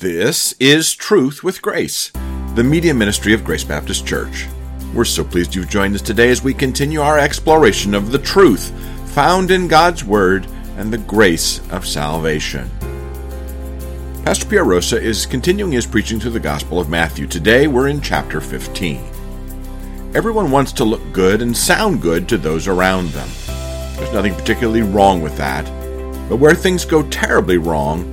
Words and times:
This 0.00 0.54
is 0.58 0.94
Truth 0.94 1.44
with 1.44 1.60
Grace, 1.60 2.10
the 2.54 2.64
media 2.64 2.94
ministry 2.94 3.34
of 3.34 3.44
Grace 3.44 3.64
Baptist 3.64 4.06
Church. 4.06 4.46
We're 4.94 5.04
so 5.04 5.22
pleased 5.22 5.54
you've 5.54 5.68
joined 5.68 5.94
us 5.94 6.00
today 6.00 6.30
as 6.30 6.42
we 6.42 6.54
continue 6.54 7.02
our 7.02 7.18
exploration 7.18 7.92
of 7.92 8.10
the 8.10 8.18
truth 8.18 8.70
found 9.10 9.50
in 9.50 9.68
God's 9.68 10.02
Word 10.02 10.46
and 10.78 10.90
the 10.90 10.96
grace 10.96 11.60
of 11.70 11.86
salvation. 11.86 12.70
Pastor 14.24 14.46
Pierre 14.46 14.64
Rosa 14.64 14.98
is 14.98 15.26
continuing 15.26 15.72
his 15.72 15.84
preaching 15.84 16.18
through 16.18 16.30
the 16.30 16.40
Gospel 16.40 16.80
of 16.80 16.88
Matthew. 16.88 17.26
Today 17.26 17.66
we're 17.66 17.88
in 17.88 18.00
chapter 18.00 18.40
15. 18.40 19.04
Everyone 20.14 20.50
wants 20.50 20.72
to 20.72 20.84
look 20.84 21.02
good 21.12 21.42
and 21.42 21.54
sound 21.54 22.00
good 22.00 22.26
to 22.30 22.38
those 22.38 22.68
around 22.68 23.10
them. 23.10 23.28
There's 23.96 24.14
nothing 24.14 24.34
particularly 24.34 24.80
wrong 24.80 25.20
with 25.20 25.36
that. 25.36 25.66
But 26.30 26.36
where 26.36 26.54
things 26.54 26.86
go 26.86 27.02
terribly 27.10 27.58
wrong 27.58 28.10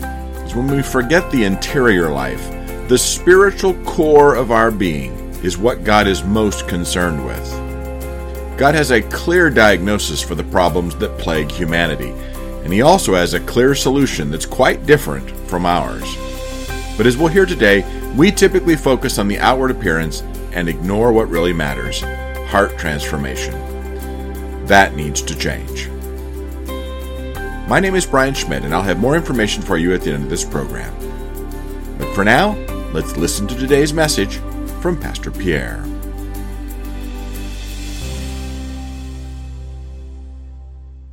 is 0.48 0.56
when 0.56 0.68
we 0.68 0.82
forget 0.82 1.30
the 1.30 1.44
interior 1.44 2.10
life. 2.10 2.50
The 2.88 2.98
spiritual 2.98 3.74
core 3.84 4.36
of 4.36 4.50
our 4.50 4.72
being 4.72 5.12
is 5.44 5.58
what 5.58 5.84
God 5.84 6.08
is 6.08 6.24
most 6.24 6.68
concerned 6.70 7.26
with. 7.26 8.58
God 8.58 8.74
has 8.74 8.92
a 8.92 9.02
clear 9.02 9.50
diagnosis 9.50 10.22
for 10.22 10.36
the 10.36 10.46
problems 10.46 10.96
that 10.96 11.18
plague 11.20 11.52
humanity, 11.52 12.12
and 12.64 12.72
He 12.72 12.82
also 12.82 13.14
has 13.14 13.34
a 13.34 13.42
clear 13.42 13.76
solution 13.76 14.32
that's 14.32 14.46
quite 14.46 14.86
different 14.86 15.30
from 15.50 15.66
ours. 15.66 16.16
But 16.96 17.06
as 17.06 17.18
we'll 17.18 17.28
hear 17.28 17.46
today, 17.46 17.86
we 18.16 18.32
typically 18.32 18.78
focus 18.78 19.20
on 19.20 19.28
the 19.28 19.40
outward 19.40 19.70
appearance 19.70 20.22
and 20.54 20.70
ignore 20.70 21.12
what 21.12 21.30
really 21.30 21.54
matters 21.54 22.02
heart 22.48 22.78
transformation. 22.78 23.54
That 24.66 24.96
needs 24.96 25.22
to 25.24 25.38
change. 25.38 25.90
My 27.68 27.82
name 27.82 27.96
is 27.96 28.06
Brian 28.06 28.34
Schmidt, 28.34 28.64
and 28.64 28.74
I'll 28.74 28.82
have 28.82 28.98
more 28.98 29.18
information 29.18 29.62
for 29.62 29.78
you 29.78 29.94
at 29.94 30.02
the 30.02 30.14
end 30.14 30.24
of 30.24 30.30
this 30.30 30.46
program. 30.46 30.96
But 31.98 32.16
for 32.16 32.24
now, 32.24 32.54
let's 32.94 33.18
listen 33.18 33.46
to 33.46 33.56
today's 33.56 33.92
message 33.92 34.38
from 34.80 34.98
Pastor 34.98 35.32
Pierre. 35.32 35.84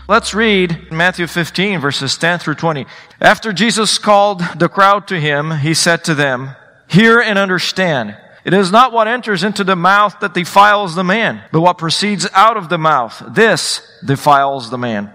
Let's 0.07 0.33
read 0.33 0.93
Matthew 0.93 1.27
15, 1.27 1.81
verses 1.81 2.17
10 2.17 2.39
through 2.39 2.55
20. 2.55 2.87
After 3.21 3.53
Jesus 3.53 3.99
called 3.99 4.41
the 4.57 4.69
crowd 4.69 5.09
to 5.09 5.19
him, 5.19 5.59
he 5.59 5.75
said 5.75 6.05
to 6.05 6.15
them, 6.15 6.55
Hear 6.87 7.19
and 7.19 7.37
understand. 7.37 8.17
It 8.45 8.55
is 8.55 8.71
not 8.71 8.93
what 8.93 9.09
enters 9.09 9.43
into 9.43 9.65
the 9.65 9.75
mouth 9.75 10.21
that 10.21 10.35
defiles 10.35 10.95
the 10.95 11.03
man, 11.03 11.43
but 11.51 11.63
what 11.63 11.79
proceeds 11.79 12.29
out 12.33 12.57
of 12.57 12.69
the 12.69 12.79
mouth. 12.79 13.21
This 13.29 13.83
defiles 14.05 14.71
the 14.71 14.79
man. 14.79 15.13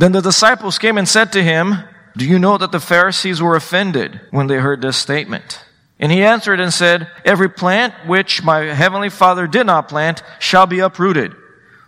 Then 0.00 0.12
the 0.12 0.22
disciples 0.22 0.78
came 0.78 0.96
and 0.96 1.06
said 1.06 1.30
to 1.32 1.42
him, 1.42 1.74
Do 2.16 2.26
you 2.26 2.38
know 2.38 2.56
that 2.56 2.72
the 2.72 2.80
Pharisees 2.80 3.42
were 3.42 3.54
offended 3.54 4.18
when 4.30 4.46
they 4.46 4.56
heard 4.56 4.80
this 4.80 4.96
statement? 4.96 5.62
And 5.98 6.10
he 6.10 6.22
answered 6.22 6.58
and 6.58 6.72
said, 6.72 7.06
Every 7.22 7.50
plant 7.50 7.92
which 8.06 8.42
my 8.42 8.60
heavenly 8.60 9.10
Father 9.10 9.46
did 9.46 9.66
not 9.66 9.90
plant 9.90 10.22
shall 10.38 10.64
be 10.64 10.78
uprooted. 10.78 11.34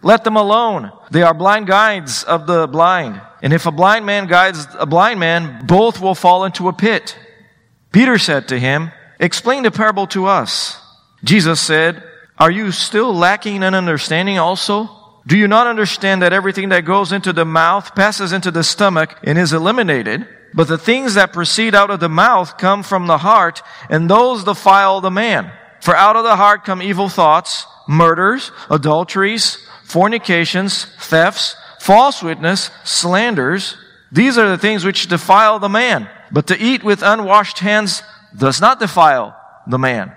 Let 0.03 0.25
them 0.25 0.37
alone. 0.37 0.93
They 1.11 1.23
are 1.23 1.33
blind 1.33 1.67
guides 1.67 2.23
of 2.23 2.47
the 2.47 2.67
blind. 2.67 3.19
And 3.41 3.55
if 3.55 3.65
a 3.65 3.73
blind 3.73 4.05
man 4.05 4.27
guides 4.27 4.67
a 4.79 4.85
blind 4.85 5.19
man, 5.19 5.65
both 5.65 5.99
will 5.99 6.15
fall 6.15 6.45
into 6.45 6.69
a 6.69 6.75
pit. 6.75 7.17
Peter 7.93 8.19
said 8.19 8.49
to 8.49 8.61
him, 8.61 8.93
Explain 9.21 9.63
the 9.63 9.71
parable 9.71 10.07
to 10.09 10.27
us. 10.27 10.79
Jesus 11.25 11.63
said, 11.63 12.03
Are 12.37 12.51
you 12.51 12.73
still 12.73 13.15
lacking 13.15 13.63
in 13.63 13.75
understanding 13.75 14.37
also? 14.39 15.02
Do 15.27 15.37
you 15.37 15.47
not 15.47 15.67
understand 15.67 16.23
that 16.23 16.33
everything 16.33 16.71
that 16.71 16.85
goes 16.85 17.13
into 17.13 17.33
the 17.33 17.45
mouth 17.45 17.95
passes 17.95 18.33
into 18.33 18.51
the 18.51 18.65
stomach 18.65 19.17
and 19.23 19.39
is 19.39 19.53
eliminated? 19.53 20.27
But 20.55 20.69
the 20.69 20.79
things 20.79 21.15
that 21.15 21.33
proceed 21.33 21.75
out 21.75 21.91
of 21.91 22.01
the 22.01 22.09
mouth 22.09 22.59
come 22.59 22.83
from 22.83 23.07
the 23.07 23.19
heart, 23.19 23.63
and 23.89 24.11
those 24.11 24.45
defile 24.45 25.01
the 25.01 25.11
man. 25.11 25.51
For 25.81 25.97
out 25.97 26.17
of 26.17 26.25
the 26.25 26.37
heart 26.37 26.65
come 26.65 26.83
evil 26.83 27.09
thoughts, 27.09 27.67
murders, 27.89 28.53
adulteries, 28.71 29.59
fornications, 29.85 30.87
thefts, 31.01 31.57
false 31.81 32.23
witness, 32.23 32.71
slanders. 32.85 33.77
These 34.11 34.39
are 34.39 34.49
the 34.49 34.59
things 34.59 34.85
which 34.85 35.09
defile 35.09 35.59
the 35.59 35.69
man. 35.69 36.09
But 36.31 36.49
to 36.49 36.59
eat 36.59 36.85
with 36.85 37.03
unwashed 37.03 37.61
hands 37.61 38.03
does 38.37 38.61
not 38.61 38.79
defile 38.79 39.37
the 39.67 39.79
man. 39.79 40.13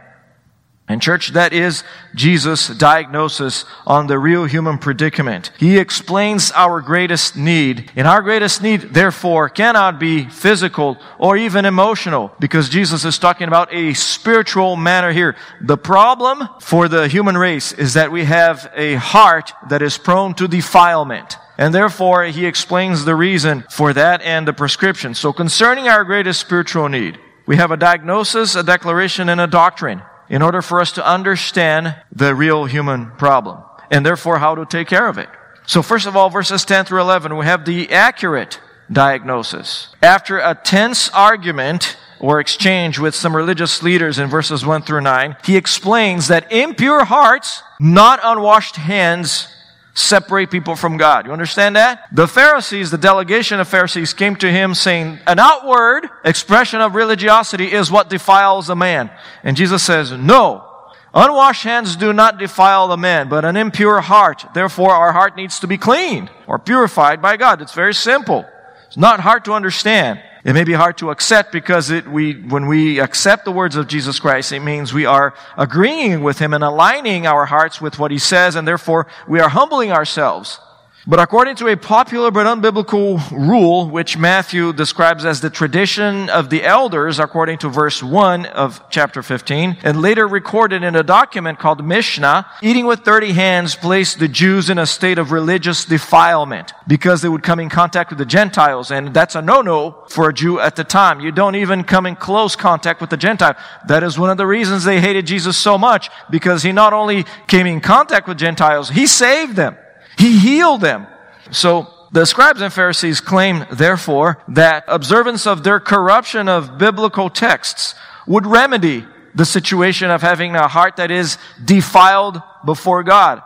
And 0.88 1.01
church, 1.01 1.29
that 1.29 1.51
is 1.51 1.84
Jesus' 2.13 2.68
diagnosis 2.68 3.66
on 3.88 4.06
the 4.06 4.19
real 4.19 4.46
human 4.46 4.78
predicament. 4.78 5.51
He 5.57 5.79
explains 5.79 6.51
our 6.51 6.79
greatest 6.79 7.35
need. 7.35 7.91
And 7.96 8.07
our 8.07 8.22
greatest 8.22 8.62
need, 8.62 8.81
therefore, 8.94 9.50
cannot 9.50 10.00
be 10.00 10.25
physical 10.25 11.00
or 11.18 11.38
even 11.38 11.66
emotional 11.66 12.31
because 12.40 12.69
Jesus 12.69 13.03
is 13.03 13.18
talking 13.18 13.47
about 13.47 13.73
a 13.73 13.96
spiritual 13.96 14.75
matter 14.75 15.12
here. 15.12 15.35
The 15.59 15.78
problem 15.78 16.47
for 16.62 16.88
the 16.88 17.07
human 17.07 17.35
race 17.35 17.73
is 17.73 17.96
that 17.96 18.12
we 18.12 18.25
have 18.25 18.72
a 18.75 18.94
heart 18.96 19.53
that 19.69 19.81
is 19.81 19.97
prone 19.97 20.35
to 20.35 20.47
defilement. 20.47 21.38
And 21.57 21.73
therefore, 21.73 22.25
he 22.25 22.46
explains 22.46 23.06
the 23.06 23.16
reason 23.16 23.63
for 23.72 23.91
that 23.94 24.22
and 24.22 24.47
the 24.47 24.53
prescription. 24.53 25.16
So 25.16 25.34
concerning 25.34 25.88
our 25.88 26.03
greatest 26.03 26.41
spiritual 26.41 26.90
need, 26.90 27.17
we 27.47 27.56
have 27.56 27.72
a 27.72 27.78
diagnosis, 27.78 28.56
a 28.56 28.62
declaration, 28.62 29.29
and 29.29 29.41
a 29.41 29.47
doctrine 29.47 30.03
in 30.30 30.41
order 30.41 30.62
for 30.62 30.81
us 30.81 30.91
to 30.94 31.06
understand 31.06 31.96
the 32.12 32.34
real 32.34 32.66
human 32.66 33.12
problem 33.12 33.63
and 33.91 34.06
therefore 34.06 34.40
how 34.40 34.56
to 34.56 34.66
take 34.66 34.88
care 34.88 35.08
of 35.08 35.18
it. 35.18 35.30
So 35.68 35.81
first 35.81 36.06
of 36.06 36.16
all, 36.16 36.30
verses 36.30 36.66
10 36.66 36.86
through 36.86 37.02
11, 37.02 37.36
we 37.38 37.46
have 37.46 37.66
the 37.66 37.91
accurate 37.91 38.59
diagnosis. 38.91 39.96
After 40.02 40.38
a 40.38 40.56
tense 40.56 41.09
argument 41.09 41.97
or 42.19 42.40
exchange 42.40 43.00
with 43.00 43.16
some 43.16 43.35
religious 43.35 43.81
leaders 43.81 44.19
in 44.19 44.30
verses 44.30 44.66
1 44.66 44.84
through 44.84 45.02
9, 45.02 45.35
he 45.44 45.58
explains 45.58 46.28
that 46.28 46.52
impure 46.52 47.06
hearts, 47.06 47.64
not 47.80 48.19
unwashed 48.24 48.75
hands, 48.75 49.47
separate 49.95 50.51
people 50.51 50.75
from 50.75 50.97
God. 50.97 51.25
You 51.25 51.31
understand 51.31 51.78
that? 51.78 52.07
The 52.11 52.28
Pharisees, 52.28 52.91
the 52.91 52.97
delegation 52.97 53.59
of 53.59 53.67
Pharisees 53.67 54.13
came 54.13 54.35
to 54.35 54.51
him 54.51 54.75
saying, 54.75 55.19
an 55.25 55.39
outward 55.39 56.09
expression 56.23 56.81
of 56.81 56.95
religiosity 56.95 57.72
is 57.72 57.89
what 57.89 58.09
defiles 58.09 58.69
a 58.69 58.75
man. 58.75 59.09
And 59.44 59.57
Jesus 59.57 59.81
says, 59.81 60.11
no. 60.11 60.69
Unwashed 61.13 61.63
hands 61.63 61.95
do 61.95 62.11
not 62.11 62.38
defile 62.38 62.89
the 62.89 62.97
man, 62.97 63.29
but 63.29 63.45
an 63.45 63.55
impure 63.55 64.01
heart. 64.01 64.45
Therefore, 64.53 64.91
our 64.91 65.13
heart 65.13 65.38
needs 65.38 65.61
to 65.61 65.67
be 65.67 65.78
cleaned 65.78 66.29
or 66.45 66.59
purified 66.59 67.22
by 67.22 67.38
God. 67.38 67.61
It's 67.61 67.73
very 67.73 67.94
simple. 67.94 68.45
It's 68.88 68.97
not 68.97 69.22
hard 69.22 69.45
to 69.45 69.53
understand. 69.53 70.22
It 70.45 70.53
may 70.53 70.63
be 70.63 70.73
hard 70.73 71.00
to 71.00 71.09
accept 71.09 71.51
because 71.51 71.89
it, 71.89 72.07
we, 72.07 72.33
when 72.33 72.67
we 72.67 73.00
accept 73.00 73.45
the 73.45 73.51
words 73.51 73.75
of 73.75 73.88
Jesus 73.88 74.19
Christ, 74.19 74.51
it 74.51 74.59
means 74.59 74.94
we 74.94 75.07
are 75.07 75.33
agreeing 75.57 76.22
with 76.22 76.38
Him 76.38 76.53
and 76.53 76.63
aligning 76.63 77.25
our 77.25 77.47
hearts 77.47 77.81
with 77.81 77.97
what 77.97 78.11
He 78.11 78.19
says, 78.19 78.55
and 78.55 78.67
therefore 78.67 79.07
we 79.28 79.39
are 79.39 79.50
humbling 79.50 79.91
ourselves. 79.91 80.59
But 81.07 81.19
according 81.19 81.57
to 81.57 81.67
a 81.67 81.77
popular 81.77 82.31
but 82.31 82.47
unbiblical 82.47 83.21
rule, 83.29 83.88
which 83.88 84.17
Matthew 84.17 84.73
describes 84.73 85.23
as 85.23 85.39
the 85.39 85.51
tradition 85.51 86.31
of 86.31 86.49
the 86.49 86.63
elders, 86.63 87.19
according 87.19 87.59
to 87.59 87.69
verse 87.69 88.01
1 88.01 88.47
of 88.47 88.81
chapter 88.89 89.21
15, 89.21 89.77
and 89.83 90.01
later 90.01 90.27
recorded 90.27 90.81
in 90.81 90.95
a 90.95 91.03
document 91.03 91.59
called 91.59 91.85
Mishnah, 91.85 92.47
eating 92.63 92.88
with 92.88 93.01
30 93.01 93.33
hands 93.33 93.75
placed 93.75 94.17
the 94.17 94.27
Jews 94.27 94.67
in 94.71 94.79
a 94.79 94.88
state 94.88 95.19
of 95.19 95.31
religious 95.31 95.85
defilement 95.85 96.73
because 96.88 97.22
they 97.22 97.29
would 97.29 97.43
come 97.43 97.59
in 97.59 97.69
contact 97.69 98.09
with 98.09 98.17
the 98.17 98.25
Gentiles, 98.25 98.89
and 98.89 99.13
that's 99.13 99.35
a 99.35 99.43
no-no 99.43 100.05
for 100.09 100.29
a 100.29 100.33
Jew 100.33 100.59
at 100.59 100.75
the 100.75 100.83
time. 100.83 101.19
You 101.19 101.31
don't 101.31 101.55
even 101.55 101.83
come 101.83 102.07
in 102.07 102.16
close 102.16 102.55
contact 102.55 102.99
with 102.99 103.11
the 103.11 103.17
Gentile. 103.17 103.55
That 103.87 104.01
is 104.01 104.17
one 104.17 104.31
of 104.31 104.37
the 104.37 104.47
reasons 104.47 104.83
they 104.83 104.99
hated 104.99 105.27
Jesus 105.27 105.55
so 105.55 105.77
much, 105.77 106.09
because 106.31 106.63
he 106.63 106.72
not 106.72 106.93
only 106.93 107.25
came 107.45 107.67
in 107.67 107.79
contact 107.79 108.27
with 108.27 108.39
Gentiles, 108.39 108.89
he 108.89 109.05
saved 109.05 109.55
them. 109.55 109.77
He 110.18 110.40
healed 110.40 110.81
them. 110.81 111.08
So 111.52 111.88
the 112.12 112.26
scribes 112.26 112.62
and 112.62 112.72
Pharisees 112.72 113.20
claim, 113.22 113.66
therefore, 113.72 114.38
that 114.50 114.86
observance 114.88 115.46
of 115.46 115.64
their 115.64 115.80
corruption 115.80 116.48
of 116.48 116.78
biblical 116.78 117.30
texts 117.30 117.96
would 118.26 118.46
remedy 118.46 119.06
the 119.34 119.46
situation 119.46 120.09
of 120.09 120.22
having 120.22 120.56
a 120.56 120.67
heart 120.67 120.96
that 120.96 121.12
is 121.12 121.38
defiled 121.64 122.41
before 122.66 123.03
God. 123.03 123.44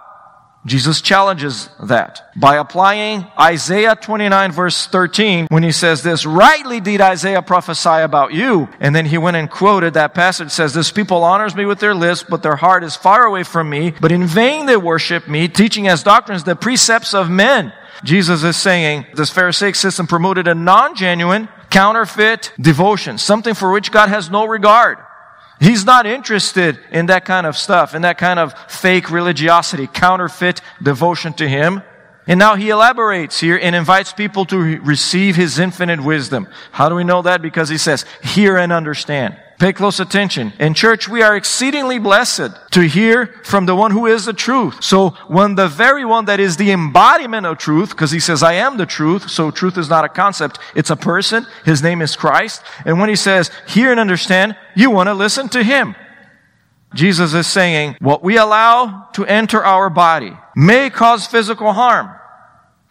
Jesus 0.66 1.00
challenges 1.00 1.70
that 1.82 2.32
by 2.36 2.58
applying 2.58 3.26
Isaiah 3.40 3.96
29 3.96 4.52
verse 4.52 4.88
13 4.88 5.48
when 5.50 5.64
he 5.64 5.72
says 5.72 6.04
this, 6.04 6.26
rightly 6.26 6.82
did 6.82 7.00
Isaiah 7.00 7.42
prophesy 7.42 8.02
about 8.02 8.34
you. 8.34 8.68
And 8.80 8.94
then 8.94 9.06
he 9.06 9.18
went 9.18 9.38
and 9.38 9.50
quoted 9.50 9.94
that 9.94 10.14
passage 10.14 10.52
says, 10.52 10.74
this 10.74 10.92
people 10.92 11.24
honors 11.24 11.56
me 11.56 11.66
with 11.66 11.80
their 11.80 11.96
lips, 11.96 12.24
but 12.28 12.44
their 12.44 12.58
heart 12.58 12.84
is 12.84 12.96
far 12.96 13.24
away 13.24 13.44
from 13.44 13.70
me. 13.70 13.94
But 14.02 14.12
in 14.12 14.26
vain 14.26 14.66
they 14.66 14.78
worship 14.78 15.30
me, 15.30 15.48
teaching 15.48 15.88
as 15.88 16.04
doctrines 16.04 16.44
the 16.44 16.56
precepts 16.56 17.14
of 17.14 17.30
men. 17.30 17.72
Jesus 18.04 18.44
is 18.44 18.58
saying 18.58 19.06
this 19.14 19.30
Pharisaic 19.30 19.76
system 19.76 20.08
promoted 20.08 20.48
a 20.48 20.56
non-genuine, 20.56 21.50
counterfeit 21.70 22.52
devotion, 22.60 23.18
something 23.18 23.54
for 23.54 23.72
which 23.72 23.92
God 23.92 24.10
has 24.10 24.30
no 24.30 24.46
regard. 24.46 24.98
He's 25.60 25.86
not 25.86 26.06
interested 26.06 26.80
in 26.92 27.08
that 27.08 27.26
kind 27.26 27.46
of 27.46 27.58
stuff, 27.58 27.94
in 27.94 28.04
that 28.04 28.18
kind 28.18 28.40
of 28.40 28.54
fake 28.70 29.12
religiosity, 29.12 29.88
counterfeit 29.88 30.62
devotion 30.82 31.34
to 31.34 31.48
Him. 31.48 31.84
And 32.28 32.38
now 32.38 32.56
he 32.56 32.70
elaborates 32.70 33.40
here 33.40 33.58
and 33.58 33.76
invites 33.76 34.14
people 34.14 34.46
to 34.46 34.58
re- 34.60 34.78
receive 34.78 35.36
his 35.36 35.58
infinite 35.58 36.00
wisdom. 36.00 36.48
How 36.72 36.88
do 36.88 36.94
we 36.94 37.04
know 37.04 37.24
that? 37.24 37.42
Because 37.42 37.70
he 37.70 37.80
says, 37.80 38.06
hear 38.22 38.56
and 38.56 38.72
understand. 38.72 39.36
Pay 39.60 39.74
close 39.74 40.00
attention. 40.00 40.54
In 40.58 40.74
church, 40.74 41.10
we 41.10 41.22
are 41.22 41.36
exceedingly 41.36 42.00
blessed 42.00 42.52
to 42.72 42.88
hear 42.88 43.28
from 43.44 43.66
the 43.66 43.76
one 43.76 43.92
who 43.92 44.06
is 44.06 44.24
the 44.24 44.32
truth. 44.32 44.82
So 44.82 45.10
when 45.28 45.56
the 45.56 45.68
very 45.68 46.06
one 46.06 46.26
that 46.26 46.40
is 46.40 46.56
the 46.56 46.72
embodiment 46.72 47.46
of 47.46 47.58
truth, 47.58 47.90
because 47.90 48.12
he 48.12 48.22
says, 48.22 48.42
I 48.42 48.54
am 48.54 48.78
the 48.78 48.86
truth, 48.86 49.30
so 49.30 49.52
truth 49.52 49.78
is 49.78 49.90
not 49.90 50.06
a 50.06 50.10
concept, 50.10 50.60
it's 50.76 50.90
a 50.90 50.96
person. 50.96 51.46
His 51.66 51.84
name 51.84 52.02
is 52.02 52.16
Christ. 52.16 52.64
And 52.86 53.02
when 53.02 53.10
he 53.10 53.18
says, 53.18 53.52
hear 53.68 53.92
and 53.92 54.00
understand, 54.00 54.56
you 54.78 54.92
want 54.92 55.08
to 55.08 55.14
listen 55.14 55.50
to 55.50 55.62
him. 55.62 55.94
Jesus 56.94 57.34
is 57.34 57.46
saying, 57.46 57.98
what 58.00 58.24
we 58.24 58.38
allow 58.38 59.10
to 59.14 59.26
enter 59.26 59.62
our 59.62 59.90
body 59.90 60.32
may 60.56 60.90
cause 60.90 61.28
physical 61.28 61.74
harm. 61.74 62.10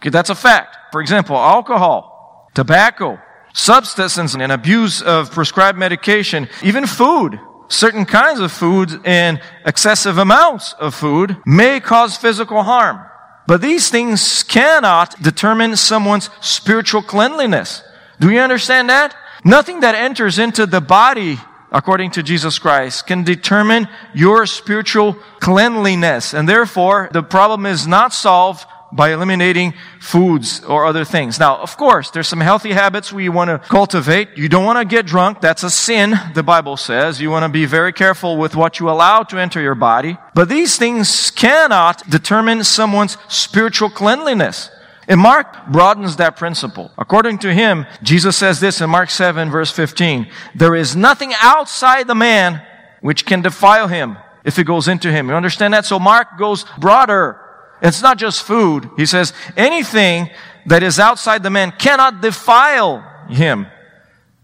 Okay, 0.00 0.10
that's 0.10 0.30
a 0.30 0.34
fact. 0.34 0.76
For 0.92 1.00
example, 1.00 1.34
alcohol, 1.34 2.50
tobacco, 2.54 3.18
substances 3.52 4.34
and 4.34 4.52
abuse 4.52 5.02
of 5.02 5.30
prescribed 5.30 5.78
medication, 5.78 6.48
even 6.62 6.86
food, 6.86 7.38
certain 7.68 8.04
kinds 8.04 8.40
of 8.40 8.52
foods 8.52 8.96
and 9.04 9.40
excessive 9.66 10.18
amounts 10.18 10.74
of 10.74 10.94
food 10.94 11.36
may 11.44 11.80
cause 11.80 12.16
physical 12.16 12.62
harm. 12.62 13.00
But 13.46 13.60
these 13.60 13.90
things 13.90 14.42
cannot 14.42 15.20
determine 15.22 15.76
someone's 15.76 16.30
spiritual 16.40 17.02
cleanliness. 17.02 17.82
Do 18.20 18.30
you 18.30 18.40
understand 18.40 18.90
that? 18.90 19.14
Nothing 19.44 19.80
that 19.80 19.94
enters 19.94 20.38
into 20.38 20.66
the 20.66 20.80
body 20.80 21.38
according 21.70 22.10
to 22.12 22.22
Jesus 22.22 22.58
Christ, 22.58 23.06
can 23.06 23.24
determine 23.24 23.88
your 24.14 24.46
spiritual 24.46 25.14
cleanliness. 25.40 26.34
And 26.34 26.48
therefore, 26.48 27.08
the 27.12 27.22
problem 27.22 27.66
is 27.66 27.86
not 27.86 28.12
solved 28.12 28.66
by 28.92 29.12
eliminating 29.12 29.74
foods 30.00 30.64
or 30.64 30.86
other 30.86 31.04
things. 31.04 31.38
Now, 31.38 31.56
of 31.58 31.76
course, 31.76 32.10
there's 32.10 32.28
some 32.28 32.40
healthy 32.40 32.72
habits 32.72 33.12
we 33.12 33.28
want 33.28 33.48
to 33.48 33.58
cultivate. 33.58 34.36
You 34.36 34.48
don't 34.48 34.64
want 34.64 34.78
to 34.78 34.84
get 34.84 35.06
drunk. 35.06 35.40
That's 35.40 35.62
a 35.62 35.70
sin, 35.70 36.14
the 36.34 36.42
Bible 36.42 36.76
says. 36.76 37.20
You 37.20 37.30
want 37.30 37.44
to 37.44 37.48
be 37.48 37.66
very 37.66 37.92
careful 37.92 38.36
with 38.36 38.56
what 38.56 38.80
you 38.80 38.88
allow 38.88 39.22
to 39.24 39.38
enter 39.38 39.60
your 39.60 39.74
body. 39.74 40.16
But 40.34 40.48
these 40.48 40.76
things 40.76 41.30
cannot 41.30 42.08
determine 42.08 42.64
someone's 42.64 43.16
spiritual 43.28 43.90
cleanliness. 43.90 44.70
And 45.08 45.20
Mark 45.20 45.68
broadens 45.68 46.16
that 46.16 46.36
principle. 46.36 46.90
According 46.98 47.38
to 47.38 47.52
him, 47.52 47.86
Jesus 48.02 48.36
says 48.36 48.60
this 48.60 48.82
in 48.82 48.90
Mark 48.90 49.08
7 49.08 49.50
verse 49.50 49.70
15. 49.70 50.28
There 50.54 50.74
is 50.74 50.94
nothing 50.94 51.32
outside 51.40 52.06
the 52.06 52.14
man 52.14 52.62
which 53.00 53.24
can 53.24 53.40
defile 53.40 53.88
him 53.88 54.18
if 54.44 54.58
it 54.58 54.64
goes 54.64 54.86
into 54.86 55.10
him. 55.10 55.28
You 55.28 55.34
understand 55.34 55.72
that? 55.72 55.86
So 55.86 55.98
Mark 55.98 56.38
goes 56.38 56.64
broader. 56.78 57.40
It's 57.80 58.02
not 58.02 58.18
just 58.18 58.42
food. 58.42 58.90
He 58.96 59.06
says 59.06 59.32
anything 59.56 60.30
that 60.66 60.82
is 60.82 60.98
outside 60.98 61.42
the 61.42 61.50
man 61.50 61.72
cannot 61.78 62.20
defile 62.20 63.04
him. 63.28 63.66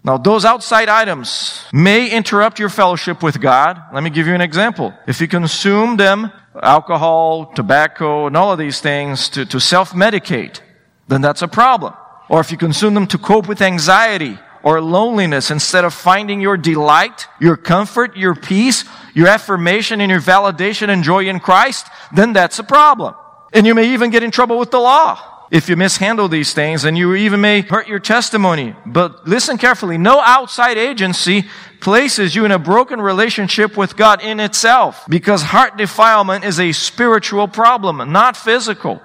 Now, 0.04 0.18
those 0.18 0.44
outside 0.44 0.90
items 0.90 1.64
may 1.72 2.10
interrupt 2.10 2.58
your 2.58 2.68
fellowship 2.68 3.22
with 3.22 3.40
God. 3.40 3.80
Let 3.92 4.02
me 4.02 4.10
give 4.10 4.26
you 4.26 4.34
an 4.34 4.42
example. 4.42 4.92
If 5.06 5.20
you 5.20 5.28
consume 5.28 5.96
them 5.96 6.30
alcohol, 6.62 7.46
tobacco, 7.54 8.26
and 8.26 8.36
all 8.36 8.52
of 8.52 8.58
these 8.58 8.80
things 8.80 9.30
to, 9.30 9.46
to 9.46 9.58
self-medicate, 9.58 10.60
then 11.08 11.22
that's 11.22 11.40
a 11.40 11.48
problem. 11.48 11.94
Or 12.28 12.40
if 12.40 12.52
you 12.52 12.58
consume 12.58 12.92
them 12.92 13.06
to 13.08 13.18
cope 13.18 13.48
with 13.48 13.62
anxiety 13.62 14.38
or 14.62 14.80
loneliness 14.80 15.50
instead 15.50 15.84
of 15.84 15.94
finding 15.94 16.40
your 16.40 16.58
delight, 16.58 17.26
your 17.40 17.56
comfort, 17.56 18.14
your 18.16 18.34
peace, 18.34 18.84
your 19.14 19.28
affirmation 19.28 20.02
and 20.02 20.10
your 20.10 20.20
validation 20.20 20.90
and 20.90 21.02
joy 21.02 21.28
in 21.28 21.40
Christ, 21.40 21.86
then 22.14 22.34
that's 22.34 22.58
a 22.58 22.64
problem. 22.64 23.14
And 23.54 23.66
you 23.66 23.74
may 23.74 23.94
even 23.94 24.10
get 24.10 24.24
in 24.24 24.32
trouble 24.32 24.58
with 24.58 24.72
the 24.72 24.80
law 24.80 25.46
if 25.50 25.68
you 25.68 25.76
mishandle 25.76 26.28
these 26.28 26.52
things 26.52 26.84
and 26.84 26.98
you 26.98 27.14
even 27.14 27.40
may 27.40 27.60
hurt 27.60 27.86
your 27.86 28.00
testimony. 28.00 28.74
But 28.84 29.28
listen 29.28 29.56
carefully. 29.58 29.96
No 29.96 30.20
outside 30.20 30.76
agency 30.76 31.44
places 31.80 32.34
you 32.34 32.44
in 32.44 32.50
a 32.50 32.58
broken 32.58 33.00
relationship 33.00 33.76
with 33.76 33.96
God 33.96 34.22
in 34.22 34.40
itself 34.40 35.04
because 35.08 35.42
heart 35.42 35.76
defilement 35.76 36.44
is 36.44 36.58
a 36.58 36.72
spiritual 36.72 37.46
problem, 37.46 38.10
not 38.10 38.36
physical. 38.36 39.00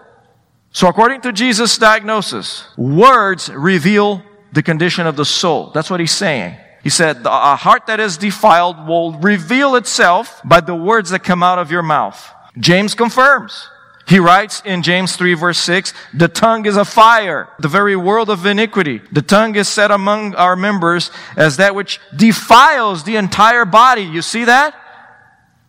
So 0.71 0.87
according 0.87 1.21
to 1.21 1.31
Jesus' 1.31 1.77
diagnosis, 1.77 2.67
words 2.75 3.49
reveal 3.49 4.23
the 4.51 4.63
condition 4.63 5.05
of 5.05 5.15
the 5.15 5.25
soul. 5.25 5.71
That's 5.71 5.91
what 5.91 5.99
he's 5.99 6.11
saying. 6.11 6.57
He 6.81 6.89
said, 6.89 7.21
a 7.25 7.55
heart 7.55 7.87
that 7.87 7.99
is 7.99 8.17
defiled 8.17 8.87
will 8.87 9.11
reveal 9.19 9.75
itself 9.75 10.41
by 10.43 10.61
the 10.61 10.73
words 10.73 11.11
that 11.11 11.23
come 11.23 11.43
out 11.43 11.59
of 11.59 11.69
your 11.69 11.83
mouth. 11.83 12.33
James 12.57 12.95
confirms. 12.95 13.69
He 14.09 14.17
writes 14.17 14.63
in 14.65 14.81
James 14.81 15.15
3 15.15 15.35
verse 15.35 15.59
6, 15.59 15.93
the 16.15 16.27
tongue 16.27 16.65
is 16.65 16.77
a 16.77 16.83
fire, 16.83 17.47
the 17.59 17.67
very 17.67 17.95
world 17.95 18.31
of 18.31 18.43
iniquity. 18.43 19.01
The 19.11 19.21
tongue 19.21 19.55
is 19.55 19.67
set 19.67 19.91
among 19.91 20.33
our 20.33 20.55
members 20.55 21.11
as 21.37 21.57
that 21.57 21.75
which 21.75 21.99
defiles 22.15 23.03
the 23.03 23.17
entire 23.17 23.65
body. 23.65 24.01
You 24.01 24.23
see 24.23 24.45
that? 24.45 24.73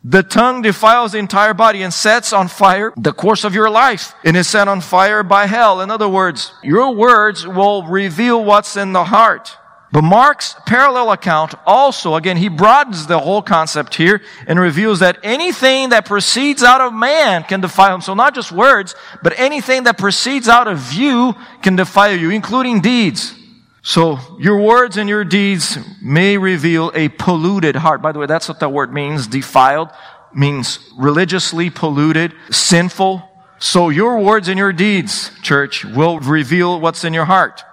The 0.02 0.22
tongue 0.22 0.62
defiles 0.62 1.12
the 1.12 1.18
entire 1.18 1.52
body 1.52 1.82
and 1.82 1.92
sets 1.92 2.32
on 2.32 2.48
fire 2.48 2.94
the 2.96 3.12
course 3.12 3.44
of 3.44 3.54
your 3.54 3.68
life 3.68 4.14
and 4.24 4.34
is 4.34 4.48
set 4.48 4.68
on 4.68 4.80
fire 4.80 5.22
by 5.22 5.44
hell. 5.44 5.82
In 5.82 5.90
other 5.90 6.08
words, 6.08 6.54
your 6.62 6.94
words 6.94 7.46
will 7.46 7.82
reveal 7.82 8.42
what's 8.42 8.74
in 8.74 8.94
the 8.94 9.04
heart. 9.04 9.54
But 9.92 10.02
Mark's 10.02 10.54
parallel 10.66 11.10
account 11.10 11.54
also, 11.66 12.14
again, 12.14 12.36
he 12.36 12.48
broadens 12.48 13.08
the 13.08 13.18
whole 13.18 13.42
concept 13.42 13.96
here 13.96 14.22
and 14.46 14.58
reveals 14.60 15.00
that 15.00 15.18
anything 15.24 15.88
that 15.88 16.04
proceeds 16.04 16.62
out 16.62 16.80
of 16.80 16.94
man 16.94 17.42
can 17.42 17.60
defile 17.60 17.96
him. 17.96 18.00
So 18.00 18.14
not 18.14 18.34
just 18.34 18.52
words, 18.52 18.94
but 19.22 19.36
anything 19.36 19.82
that 19.84 19.98
proceeds 19.98 20.48
out 20.48 20.68
of 20.68 20.92
you 20.92 21.34
can 21.62 21.74
defile 21.74 22.14
you, 22.14 22.30
including 22.30 22.80
deeds. 22.80 23.34
So 23.82 24.20
your 24.38 24.60
words 24.60 24.96
and 24.96 25.08
your 25.08 25.24
deeds 25.24 25.76
may 26.00 26.38
reveal 26.38 26.92
a 26.94 27.08
polluted 27.08 27.74
heart. 27.74 28.00
By 28.00 28.12
the 28.12 28.20
way, 28.20 28.26
that's 28.26 28.48
what 28.48 28.60
that 28.60 28.68
word 28.68 28.92
means. 28.92 29.26
Defiled 29.26 29.90
means 30.32 30.78
religiously 30.96 31.68
polluted, 31.68 32.32
sinful. 32.50 33.28
So 33.58 33.88
your 33.88 34.20
words 34.20 34.46
and 34.46 34.56
your 34.56 34.72
deeds, 34.72 35.32
church, 35.42 35.84
will 35.84 36.20
reveal 36.20 36.80
what's 36.80 37.02
in 37.02 37.12
your 37.12 37.24
heart. 37.24 37.64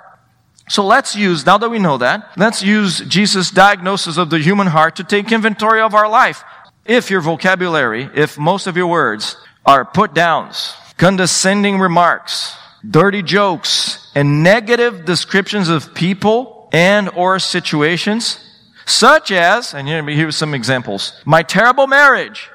So 0.68 0.86
let's 0.86 1.16
use, 1.16 1.46
now 1.46 1.58
that 1.58 1.70
we 1.70 1.80
know 1.80 1.98
that, 1.98 2.32
let's 2.36 2.62
use 2.62 3.00
Jesus' 3.00 3.52
diagnosis 3.52 4.18
of 4.18 4.30
the 4.30 4.40
human 4.40 4.68
heart 4.68 4.98
to 4.98 5.04
take 5.04 5.32
inventory 5.32 5.82
of 5.82 5.94
our 5.94 6.10
life. 6.10 6.44
If 6.86 7.10
your 7.10 7.22
vocabulary, 7.22 8.10
if 8.14 8.38
most 8.38 8.68
of 8.68 8.76
your 8.76 8.88
words 8.88 9.38
are 9.66 9.86
put 9.86 10.14
downs, 10.14 10.74
condescending 10.98 11.80
remarks, 11.80 12.56
dirty 12.90 13.22
jokes, 13.22 14.12
and 14.14 14.44
negative 14.44 15.06
descriptions 15.06 15.70
of 15.70 15.94
people 15.94 16.70
and 16.74 17.10
or 17.10 17.40
situations, 17.40 18.44
such 18.86 19.32
as, 19.32 19.74
and 19.74 19.88
here 19.88 20.04
here's 20.04 20.36
some 20.36 20.54
examples, 20.54 21.14
my 21.26 21.44
terrible 21.44 21.88
marriage, 21.88 22.50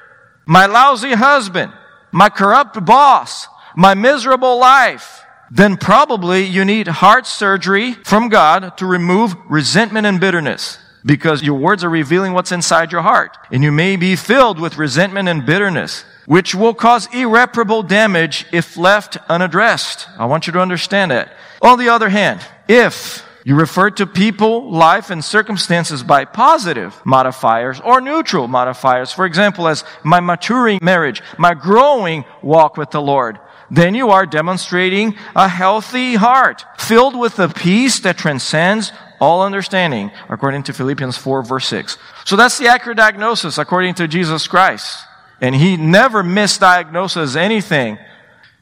my 0.45 0.65
lousy 0.65 1.13
husband, 1.13 1.71
my 2.11 2.29
corrupt 2.29 2.83
boss, 2.85 3.47
my 3.75 3.93
miserable 3.93 4.59
life, 4.59 5.22
then 5.55 5.77
probably 5.77 6.43
you 6.43 6.65
need 6.65 6.87
heart 6.87 7.27
surgery 7.27 7.93
from 7.93 8.27
God 8.27 8.75
to 8.77 8.87
remove 8.87 9.35
resentment 9.47 10.07
and 10.07 10.19
bitterness 10.19 10.79
because 11.05 11.43
your 11.43 11.59
words 11.59 11.83
are 11.83 11.91
revealing 11.91 12.33
what's 12.33 12.51
inside 12.51 12.91
your 12.91 13.03
heart. 13.03 13.37
And 13.51 13.63
you 13.63 13.71
may 13.71 13.95
be 13.95 14.15
filled 14.15 14.59
with 14.59 14.79
resentment 14.79 15.29
and 15.29 15.45
bitterness, 15.45 16.05
which 16.25 16.55
will 16.55 16.73
cause 16.73 17.07
irreparable 17.13 17.83
damage 17.83 18.47
if 18.51 18.77
left 18.77 19.17
unaddressed. 19.29 20.07
I 20.17 20.25
want 20.25 20.47
you 20.47 20.53
to 20.53 20.59
understand 20.59 21.11
that. 21.11 21.31
On 21.61 21.77
the 21.77 21.89
other 21.89 22.09
hand, 22.09 22.41
if 22.67 23.23
you 23.45 23.55
refer 23.55 23.91
to 23.91 24.07
people, 24.07 24.71
life, 24.71 25.11
and 25.11 25.23
circumstances 25.23 26.01
by 26.01 26.25
positive 26.25 26.99
modifiers 27.05 27.79
or 27.81 27.99
neutral 27.99 28.47
modifiers. 28.47 29.11
For 29.11 29.25
example, 29.25 29.67
as 29.67 29.83
my 30.01 30.21
maturing 30.21 30.79
marriage, 30.81 31.21
my 31.37 31.53
growing 31.53 32.23
walk 32.41 32.77
with 32.77 32.91
the 32.91 33.01
Lord, 33.01 33.37
then 33.73 33.95
you 33.95 34.11
are 34.11 34.27
demonstrating 34.27 35.15
a 35.35 35.47
healthy 35.47 36.13
heart, 36.13 36.63
filled 36.77 37.17
with 37.17 37.37
the 37.37 37.49
peace 37.49 37.99
that 38.01 38.19
transcends 38.19 38.91
all 39.19 39.41
understanding, 39.41 40.11
according 40.29 40.61
to 40.63 40.73
Philippians 40.73 41.17
4 41.17 41.43
verse 41.43 41.65
6. 41.67 41.97
So 42.23 42.35
that's 42.35 42.59
the 42.59 42.67
accurate 42.67 42.97
diagnosis 42.97 43.57
according 43.57 43.95
to 43.95 44.07
Jesus 44.07 44.47
Christ. 44.47 45.03
And 45.41 45.55
he 45.55 45.75
never 45.75 46.23
misdiagnoses 46.23 47.35
anything. 47.35 47.97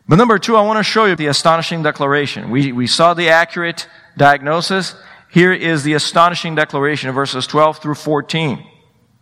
But 0.07 0.15
number 0.15 0.39
two, 0.39 0.55
I 0.55 0.61
want 0.61 0.77
to 0.77 0.83
show 0.83 1.05
you 1.05 1.15
the 1.15 1.27
astonishing 1.27 1.83
declaration. 1.83 2.49
We, 2.49 2.71
we 2.71 2.87
saw 2.87 3.13
the 3.13 3.29
accurate 3.29 3.87
diagnosis. 4.15 4.95
Here 5.29 5.51
is 5.51 5.83
the 5.83 5.93
astonishing 5.93 6.55
declaration, 6.55 7.11
verses 7.11 7.47
12 7.47 7.79
through 7.79 7.95
14. 7.95 8.65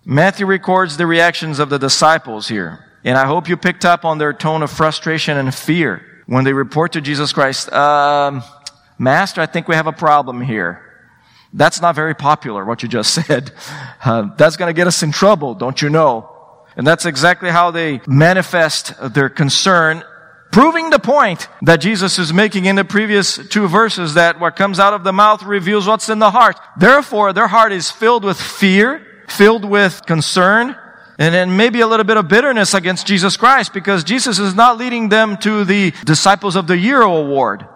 Matthew 0.06 0.46
records 0.46 0.98
the 0.98 1.08
reactions 1.08 1.58
of 1.58 1.70
the 1.70 1.80
disciples 1.80 2.48
here. 2.48 2.89
And 3.04 3.18
I 3.18 3.26
hope 3.26 3.48
you 3.48 3.58
picked 3.58 3.86
up 3.86 4.06
on 4.06 4.18
their 4.18 4.34
tone 4.34 4.62
of 4.62 4.72
frustration 4.72 5.38
and 5.38 5.54
fear 5.54 6.04
when 6.30 6.44
they 6.44 6.54
report 6.54 6.94
to 6.94 7.02
Jesus 7.02 7.34
Christ, 7.34 7.74
um, 7.74 8.44
Master, 9.00 9.42
I 9.42 9.48
think 9.48 9.68
we 9.68 9.74
have 9.74 9.88
a 9.88 9.92
problem 9.92 10.42
here. 10.42 10.86
That's 11.54 11.82
not 11.82 11.96
very 11.96 12.14
popular, 12.14 12.64
what 12.64 12.84
you 12.84 12.90
just 12.90 13.14
said. 13.26 13.52
Uh, 14.06 14.30
that's 14.38 14.56
going 14.56 14.70
to 14.70 14.78
get 14.78 14.86
us 14.86 15.02
in 15.02 15.12
trouble, 15.12 15.56
don't 15.56 15.82
you 15.82 15.90
know? 15.90 16.30
And 16.76 16.86
that's 16.86 17.06
exactly 17.06 17.50
how 17.50 17.72
they 17.72 18.02
manifest 18.06 18.94
their 19.14 19.30
concern 19.30 20.04
proving 20.52 20.90
the 20.90 21.00
point 21.00 21.48
that 21.62 21.78
Jesus 21.78 22.18
is 22.18 22.34
making 22.34 22.66
in 22.66 22.76
the 22.76 22.86
previous 22.86 23.38
two 23.50 23.68
verses 23.68 24.16
that 24.16 24.40
what 24.40 24.56
comes 24.56 24.80
out 24.80 24.94
of 24.94 25.04
the 25.04 25.14
mouth 25.14 25.44
reveals 25.44 25.88
what's 25.88 26.10
in 26.10 26.20
the 26.20 26.32
heart. 26.32 26.60
Therefore, 26.78 27.34
their 27.34 27.48
heart 27.48 27.72
is 27.72 27.92
filled 27.92 28.24
with 28.24 28.40
fear, 28.40 29.06
filled 29.28 29.66
with 29.66 30.06
concern, 30.06 30.76
and 31.20 31.36
then 31.36 31.58
maybe 31.58 31.82
a 31.82 31.88
little 31.88 32.06
bit 32.06 32.16
of 32.16 32.30
bitterness 32.30 32.74
against 32.74 33.06
Jesus 33.06 33.36
Christ 33.36 33.74
because 33.74 34.06
Jesus 34.06 34.40
is 34.40 34.56
not 34.56 34.78
leading 34.78 35.10
them 35.10 35.36
to 35.40 35.66
the 35.66 35.92
Disciples 36.06 36.56
of 36.56 36.66
the 36.66 36.78
Year 36.78 37.02
award. 37.02 37.68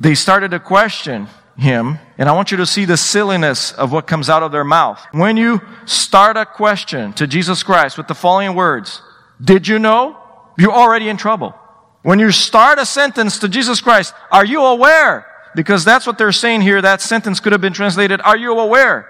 They 0.00 0.14
started 0.14 0.50
to 0.52 0.58
question 0.58 1.28
him, 1.58 1.98
and 2.16 2.26
I 2.26 2.32
want 2.32 2.50
you 2.50 2.56
to 2.56 2.66
see 2.66 2.86
the 2.86 2.96
silliness 2.96 3.70
of 3.72 3.92
what 3.92 4.06
comes 4.06 4.30
out 4.30 4.42
of 4.42 4.50
their 4.50 4.64
mouth. 4.64 5.04
When 5.12 5.36
you 5.36 5.60
start 5.84 6.38
a 6.38 6.46
question 6.46 7.12
to 7.12 7.26
Jesus 7.26 7.62
Christ 7.62 7.98
with 7.98 8.08
the 8.08 8.14
following 8.14 8.54
words, 8.54 9.02
Did 9.40 9.68
you 9.68 9.78
know? 9.78 10.16
You're 10.56 10.72
already 10.72 11.10
in 11.10 11.18
trouble. 11.18 11.54
When 12.02 12.18
you 12.18 12.30
start 12.32 12.78
a 12.78 12.86
sentence 12.86 13.38
to 13.40 13.48
Jesus 13.48 13.82
Christ, 13.82 14.14
Are 14.32 14.44
you 14.44 14.62
aware? 14.64 15.26
Because 15.54 15.84
that's 15.84 16.06
what 16.06 16.16
they're 16.16 16.32
saying 16.32 16.62
here. 16.62 16.80
That 16.80 17.02
sentence 17.02 17.40
could 17.40 17.52
have 17.52 17.60
been 17.60 17.74
translated, 17.74 18.22
Are 18.22 18.38
you 18.38 18.58
aware? 18.58 19.06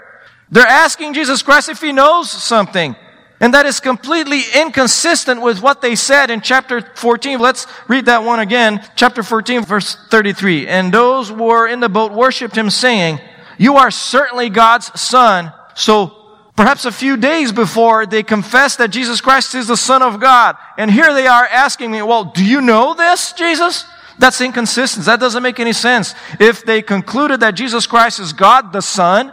They're 0.51 0.67
asking 0.67 1.15
Jesus 1.15 1.41
Christ 1.41 1.69
if 1.69 1.81
he 1.81 1.93
knows 1.93 2.31
something. 2.31 2.97
And 3.41 3.53
that 3.53 3.67
is 3.67 3.81
completely 3.81 4.43
inconsistent 4.55 5.43
with 5.43 5.61
what 5.61 5.83
they 5.83 5.97
said 5.97 6.31
in 6.31 6.41
chapter 6.41 6.81
14. 6.81 7.39
Let's 7.41 7.67
read 7.89 8.07
that 8.07 8.23
one 8.23 8.39
again. 8.39 8.85
Chapter 8.95 9.23
14, 9.23 9.65
verse 9.65 9.97
33. 10.09 10.69
And 10.69 10.93
those 10.93 11.29
who 11.29 11.45
were 11.45 11.67
in 11.67 11.81
the 11.81 11.89
boat 11.89 12.13
worshiped 12.13 12.57
him, 12.57 12.71
saying, 12.71 13.19
You 13.59 13.77
are 13.77 13.91
certainly 13.91 14.51
God's 14.51 14.99
son. 15.01 15.53
So 15.75 16.15
perhaps 16.57 16.85
a 16.85 16.93
few 16.93 17.17
days 17.17 17.51
before 17.51 18.07
they 18.07 18.23
confessed 18.23 18.79
that 18.79 18.91
Jesus 18.91 19.21
Christ 19.21 19.55
is 19.57 19.67
the 19.67 19.77
Son 19.77 20.03
of 20.03 20.21
God. 20.21 20.57
And 20.79 20.91
here 20.91 21.13
they 21.13 21.27
are 21.27 21.45
asking 21.45 21.91
me, 21.91 22.03
Well, 22.03 22.25
do 22.25 22.45
you 22.45 22.61
know 22.61 22.95
this, 22.95 23.33
Jesus? 23.33 23.85
That's 24.19 24.41
inconsistent. 24.41 25.07
That 25.07 25.19
doesn't 25.19 25.43
make 25.43 25.59
any 25.59 25.73
sense. 25.73 26.15
If 26.39 26.65
they 26.65 26.83
concluded 26.83 27.41
that 27.41 27.57
Jesus 27.57 27.87
Christ 27.87 28.21
is 28.21 28.33
God 28.33 28.73
the 28.73 28.81
Son, 28.81 29.33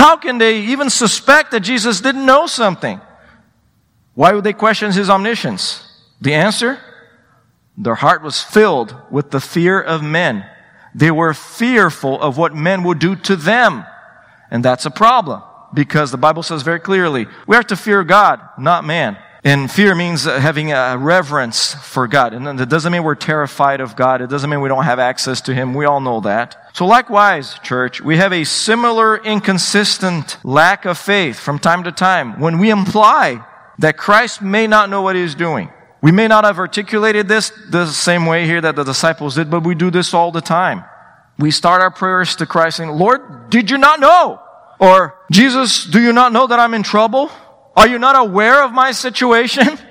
how 0.00 0.16
can 0.16 0.38
they 0.38 0.60
even 0.62 0.88
suspect 0.88 1.50
that 1.50 1.60
Jesus 1.60 2.00
didn't 2.00 2.24
know 2.24 2.46
something? 2.46 3.02
Why 4.14 4.32
would 4.32 4.44
they 4.44 4.54
question 4.54 4.90
his 4.90 5.10
omniscience? 5.10 5.86
The 6.22 6.32
answer? 6.32 6.78
Their 7.76 7.96
heart 7.96 8.22
was 8.22 8.42
filled 8.42 8.96
with 9.10 9.30
the 9.30 9.42
fear 9.42 9.78
of 9.78 10.02
men. 10.02 10.46
They 10.94 11.10
were 11.10 11.34
fearful 11.34 12.18
of 12.18 12.38
what 12.38 12.54
men 12.54 12.82
would 12.84 12.98
do 12.98 13.14
to 13.14 13.36
them. 13.36 13.84
And 14.50 14.64
that's 14.64 14.86
a 14.86 14.90
problem 14.90 15.42
because 15.74 16.10
the 16.10 16.16
Bible 16.16 16.42
says 16.42 16.62
very 16.62 16.80
clearly, 16.80 17.26
we 17.46 17.56
are 17.56 17.62
to 17.64 17.76
fear 17.76 18.02
God, 18.02 18.40
not 18.58 18.86
man. 18.86 19.18
And 19.42 19.70
fear 19.70 19.94
means 19.94 20.24
having 20.24 20.72
a 20.72 20.98
reverence 20.98 21.72
for 21.74 22.06
God. 22.06 22.34
And 22.34 22.58
that 22.58 22.68
doesn't 22.68 22.92
mean 22.92 23.02
we're 23.02 23.14
terrified 23.14 23.80
of 23.80 23.96
God. 23.96 24.20
It 24.20 24.28
doesn't 24.28 24.50
mean 24.50 24.60
we 24.60 24.68
don't 24.68 24.84
have 24.84 24.98
access 24.98 25.40
to 25.42 25.54
Him. 25.54 25.72
We 25.72 25.86
all 25.86 26.00
know 26.00 26.20
that. 26.20 26.76
So 26.76 26.86
likewise, 26.86 27.58
church, 27.60 28.02
we 28.02 28.18
have 28.18 28.32
a 28.32 28.44
similar 28.44 29.16
inconsistent 29.16 30.36
lack 30.44 30.84
of 30.84 30.98
faith 30.98 31.38
from 31.38 31.58
time 31.58 31.84
to 31.84 31.92
time 31.92 32.38
when 32.38 32.58
we 32.58 32.70
imply 32.70 33.44
that 33.78 33.96
Christ 33.96 34.42
may 34.42 34.66
not 34.66 34.90
know 34.90 35.00
what 35.00 35.16
He 35.16 35.22
is 35.22 35.34
doing. 35.34 35.70
We 36.02 36.12
may 36.12 36.28
not 36.28 36.44
have 36.44 36.58
articulated 36.58 37.28
this 37.28 37.50
the 37.70 37.86
same 37.86 38.26
way 38.26 38.46
here 38.46 38.60
that 38.60 38.76
the 38.76 38.84
disciples 38.84 39.36
did, 39.36 39.50
but 39.50 39.64
we 39.64 39.74
do 39.74 39.90
this 39.90 40.12
all 40.12 40.30
the 40.32 40.40
time. 40.40 40.84
We 41.38 41.50
start 41.50 41.80
our 41.80 41.90
prayers 41.90 42.36
to 42.36 42.46
Christ 42.46 42.76
saying, 42.76 42.90
Lord, 42.90 43.48
did 43.48 43.70
you 43.70 43.78
not 43.78 44.00
know? 44.00 44.40
Or, 44.78 45.14
Jesus, 45.30 45.84
do 45.84 46.00
you 46.00 46.12
not 46.12 46.32
know 46.32 46.46
that 46.46 46.58
I'm 46.58 46.74
in 46.74 46.82
trouble? 46.82 47.30
Are 47.76 47.88
you 47.88 47.98
not 47.98 48.16
aware 48.16 48.62
of 48.64 48.72
my 48.72 48.92
situation? 48.92 49.78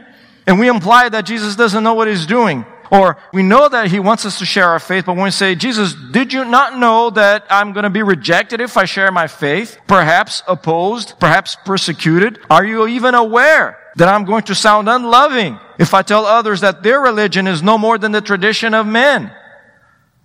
And 0.47 0.59
we 0.59 0.67
imply 0.67 1.07
that 1.09 1.27
Jesus 1.27 1.55
doesn't 1.55 1.83
know 1.83 1.93
what 1.93 2.07
he's 2.07 2.25
doing. 2.25 2.65
Or 2.91 3.17
we 3.31 3.43
know 3.43 3.69
that 3.69 3.91
he 3.91 3.99
wants 3.99 4.25
us 4.25 4.39
to 4.39 4.47
share 4.47 4.67
our 4.67 4.79
faith, 4.79 5.05
but 5.05 5.13
when 5.13 5.25
we 5.25 5.31
say, 5.31 5.53
Jesus, 5.53 5.93
did 5.93 6.33
you 6.33 6.43
not 6.43 6.79
know 6.79 7.11
that 7.11 7.45
I'm 7.51 7.71
going 7.71 7.83
to 7.83 7.91
be 7.91 8.01
rejected 8.01 8.59
if 8.59 8.75
I 8.75 8.85
share 8.85 9.11
my 9.11 9.27
faith? 9.27 9.77
Perhaps 9.85 10.41
opposed, 10.47 11.19
perhaps 11.19 11.55
persecuted? 11.65 12.39
Are 12.49 12.65
you 12.65 12.87
even 12.87 13.13
aware 13.13 13.77
that 13.95 14.07
I'm 14.07 14.25
going 14.25 14.41
to 14.45 14.55
sound 14.55 14.89
unloving 14.89 15.59
if 15.77 15.93
I 15.93 16.01
tell 16.01 16.25
others 16.25 16.61
that 16.61 16.81
their 16.81 16.99
religion 16.99 17.45
is 17.45 17.61
no 17.61 17.77
more 17.77 17.99
than 17.99 18.11
the 18.11 18.21
tradition 18.21 18.73
of 18.73 18.87
men? 18.87 19.31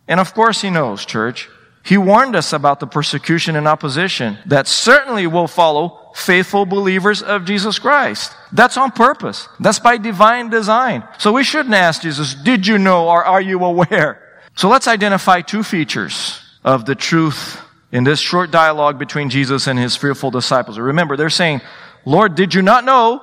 And 0.09 0.21
of 0.21 0.33
course 0.33 0.63
he 0.63 0.71
knows, 0.71 1.05
church. 1.05 1.51
He 1.85 1.99
warned 1.99 2.35
us 2.35 2.55
about 2.55 2.81
the 2.81 2.87
persecution 2.87 3.57
and 3.57 3.69
opposition 3.69 4.39
that 4.47 4.67
certainly 4.67 5.27
will 5.27 5.47
follow 5.47 6.01
faithful 6.15 6.65
believers 6.65 7.23
of 7.23 7.45
Jesus 7.45 7.79
Christ. 7.79 8.35
That's 8.53 8.79
on 8.79 8.91
purpose. 8.91 9.49
That's 9.61 9.81
by 9.81 9.99
divine 9.99 10.49
design. 10.49 11.07
So 11.19 11.33
we 11.33 11.45
shouldn't 11.45 11.75
ask 11.75 12.01
Jesus, 12.01 12.35
did 12.35 12.67
you 12.67 12.79
know 12.79 13.09
or 13.09 13.23
are 13.23 13.41
you 13.41 13.63
aware? 13.63 14.41
So 14.57 14.69
let's 14.69 14.89
identify 14.89 15.43
two 15.43 15.63
features 15.63 16.41
of 16.65 16.87
the 16.87 16.95
truth 16.95 17.61
in 17.93 18.05
this 18.05 18.19
short 18.19 18.51
dialogue 18.51 18.99
between 18.99 19.29
Jesus 19.29 19.67
and 19.67 19.79
his 19.79 19.95
fearful 19.95 20.31
disciples. 20.31 20.79
Remember, 20.79 21.17
they're 21.17 21.29
saying, 21.29 21.61
Lord, 22.07 22.35
did 22.35 22.55
you 22.55 22.63
not 22.63 22.85
know? 22.85 23.23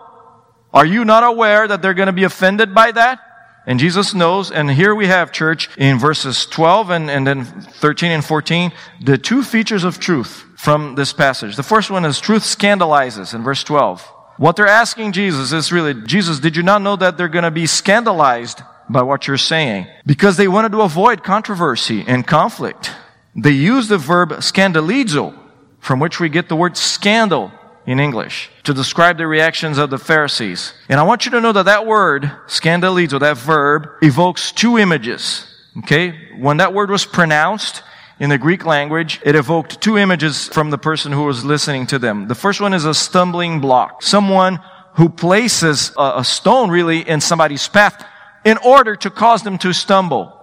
Are 0.73 0.85
you 0.85 1.03
not 1.03 1.23
aware 1.23 1.67
that 1.67 1.81
they're 1.81 1.95
going 1.95 2.07
to 2.07 2.13
be 2.13 2.25
offended 2.25 2.75
by 2.75 2.91
that? 2.91 3.19
And 3.65 3.79
Jesus 3.79 4.13
knows, 4.13 4.49
and 4.49 4.71
here 4.71 4.95
we 4.95 5.07
have, 5.07 5.31
church, 5.31 5.69
in 5.77 5.99
verses 5.99 6.47
12 6.47 6.89
and, 6.89 7.11
and 7.11 7.27
then 7.27 7.45
13 7.45 8.11
and 8.11 8.25
14, 8.25 8.71
the 9.01 9.17
two 9.17 9.43
features 9.43 9.83
of 9.83 9.99
truth 9.99 10.45
from 10.57 10.95
this 10.95 11.13
passage. 11.13 11.55
The 11.55 11.63
first 11.63 11.91
one 11.91 12.03
is 12.03 12.19
truth 12.19 12.43
scandalizes 12.43 13.35
in 13.35 13.43
verse 13.43 13.63
12. 13.63 14.01
What 14.37 14.55
they're 14.55 14.67
asking 14.67 15.11
Jesus 15.11 15.51
is 15.53 15.71
really, 15.71 15.93
Jesus, 15.93 16.39
did 16.39 16.55
you 16.55 16.63
not 16.63 16.81
know 16.81 16.95
that 16.95 17.17
they're 17.17 17.27
going 17.27 17.43
to 17.43 17.51
be 17.51 17.67
scandalized 17.67 18.61
by 18.89 19.03
what 19.03 19.27
you're 19.27 19.37
saying? 19.37 19.85
Because 20.05 20.37
they 20.37 20.47
wanted 20.47 20.71
to 20.71 20.81
avoid 20.81 21.23
controversy 21.23 22.03
and 22.07 22.25
conflict. 22.25 22.91
They 23.35 23.51
use 23.51 23.87
the 23.87 23.99
verb 23.99 24.31
scandalizo, 24.39 25.37
from 25.79 25.99
which 25.99 26.19
we 26.19 26.29
get 26.29 26.49
the 26.49 26.55
word 26.55 26.77
scandal 26.77 27.51
in 27.85 27.99
English 27.99 28.49
to 28.63 28.73
describe 28.73 29.17
the 29.17 29.27
reactions 29.27 29.77
of 29.77 29.89
the 29.89 29.97
Pharisees. 29.97 30.73
And 30.87 30.99
I 30.99 31.03
want 31.03 31.25
you 31.25 31.31
to 31.31 31.41
know 31.41 31.51
that 31.51 31.65
that 31.65 31.85
word, 31.85 32.23
scandalizo, 32.47 33.19
that 33.19 33.37
verb, 33.37 33.89
evokes 34.01 34.51
two 34.51 34.77
images. 34.77 35.47
Okay? 35.79 36.13
When 36.37 36.57
that 36.57 36.73
word 36.73 36.89
was 36.89 37.05
pronounced 37.05 37.83
in 38.19 38.29
the 38.29 38.37
Greek 38.37 38.65
language, 38.65 39.19
it 39.25 39.35
evoked 39.35 39.81
two 39.81 39.97
images 39.97 40.47
from 40.49 40.69
the 40.69 40.77
person 40.77 41.11
who 41.11 41.23
was 41.23 41.43
listening 41.43 41.87
to 41.87 41.97
them. 41.97 42.27
The 42.27 42.35
first 42.35 42.61
one 42.61 42.73
is 42.73 42.85
a 42.85 42.93
stumbling 42.93 43.59
block. 43.59 44.03
Someone 44.03 44.59
who 44.95 45.09
places 45.09 45.91
a, 45.97 46.13
a 46.17 46.23
stone 46.23 46.69
really 46.69 46.99
in 46.99 47.21
somebody's 47.21 47.67
path 47.67 48.05
in 48.45 48.57
order 48.57 48.95
to 48.95 49.09
cause 49.09 49.43
them 49.43 49.57
to 49.59 49.73
stumble. 49.73 50.37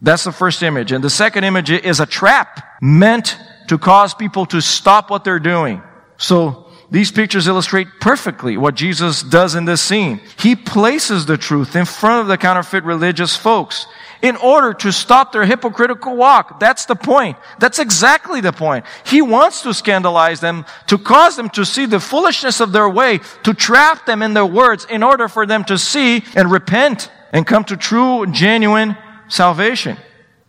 That's 0.00 0.24
the 0.24 0.32
first 0.32 0.62
image. 0.62 0.90
And 0.90 1.04
the 1.04 1.10
second 1.10 1.44
image 1.44 1.70
is 1.70 2.00
a 2.00 2.06
trap 2.06 2.80
meant 2.80 3.38
to 3.68 3.78
cause 3.78 4.14
people 4.14 4.46
to 4.46 4.60
stop 4.60 5.10
what 5.10 5.22
they're 5.22 5.38
doing. 5.38 5.80
So 6.16 6.71
these 6.92 7.10
pictures 7.10 7.48
illustrate 7.48 7.88
perfectly 8.00 8.58
what 8.58 8.74
Jesus 8.74 9.22
does 9.22 9.54
in 9.54 9.64
this 9.64 9.80
scene. 9.80 10.20
He 10.38 10.54
places 10.54 11.24
the 11.24 11.38
truth 11.38 11.74
in 11.74 11.86
front 11.86 12.20
of 12.20 12.26
the 12.26 12.36
counterfeit 12.36 12.84
religious 12.84 13.34
folks 13.34 13.86
in 14.20 14.36
order 14.36 14.74
to 14.74 14.92
stop 14.92 15.32
their 15.32 15.46
hypocritical 15.46 16.14
walk. 16.14 16.60
That's 16.60 16.84
the 16.84 16.94
point. 16.94 17.38
That's 17.58 17.78
exactly 17.78 18.42
the 18.42 18.52
point. 18.52 18.84
He 19.06 19.22
wants 19.22 19.62
to 19.62 19.72
scandalize 19.72 20.40
them, 20.40 20.66
to 20.88 20.98
cause 20.98 21.34
them 21.34 21.48
to 21.50 21.64
see 21.64 21.86
the 21.86 21.98
foolishness 21.98 22.60
of 22.60 22.72
their 22.72 22.90
way, 22.90 23.20
to 23.44 23.54
trap 23.54 24.04
them 24.04 24.20
in 24.20 24.34
their 24.34 24.44
words 24.44 24.86
in 24.90 25.02
order 25.02 25.28
for 25.28 25.46
them 25.46 25.64
to 25.64 25.78
see 25.78 26.22
and 26.36 26.52
repent 26.52 27.10
and 27.32 27.46
come 27.46 27.64
to 27.64 27.76
true, 27.78 28.26
genuine 28.26 28.98
salvation. 29.28 29.96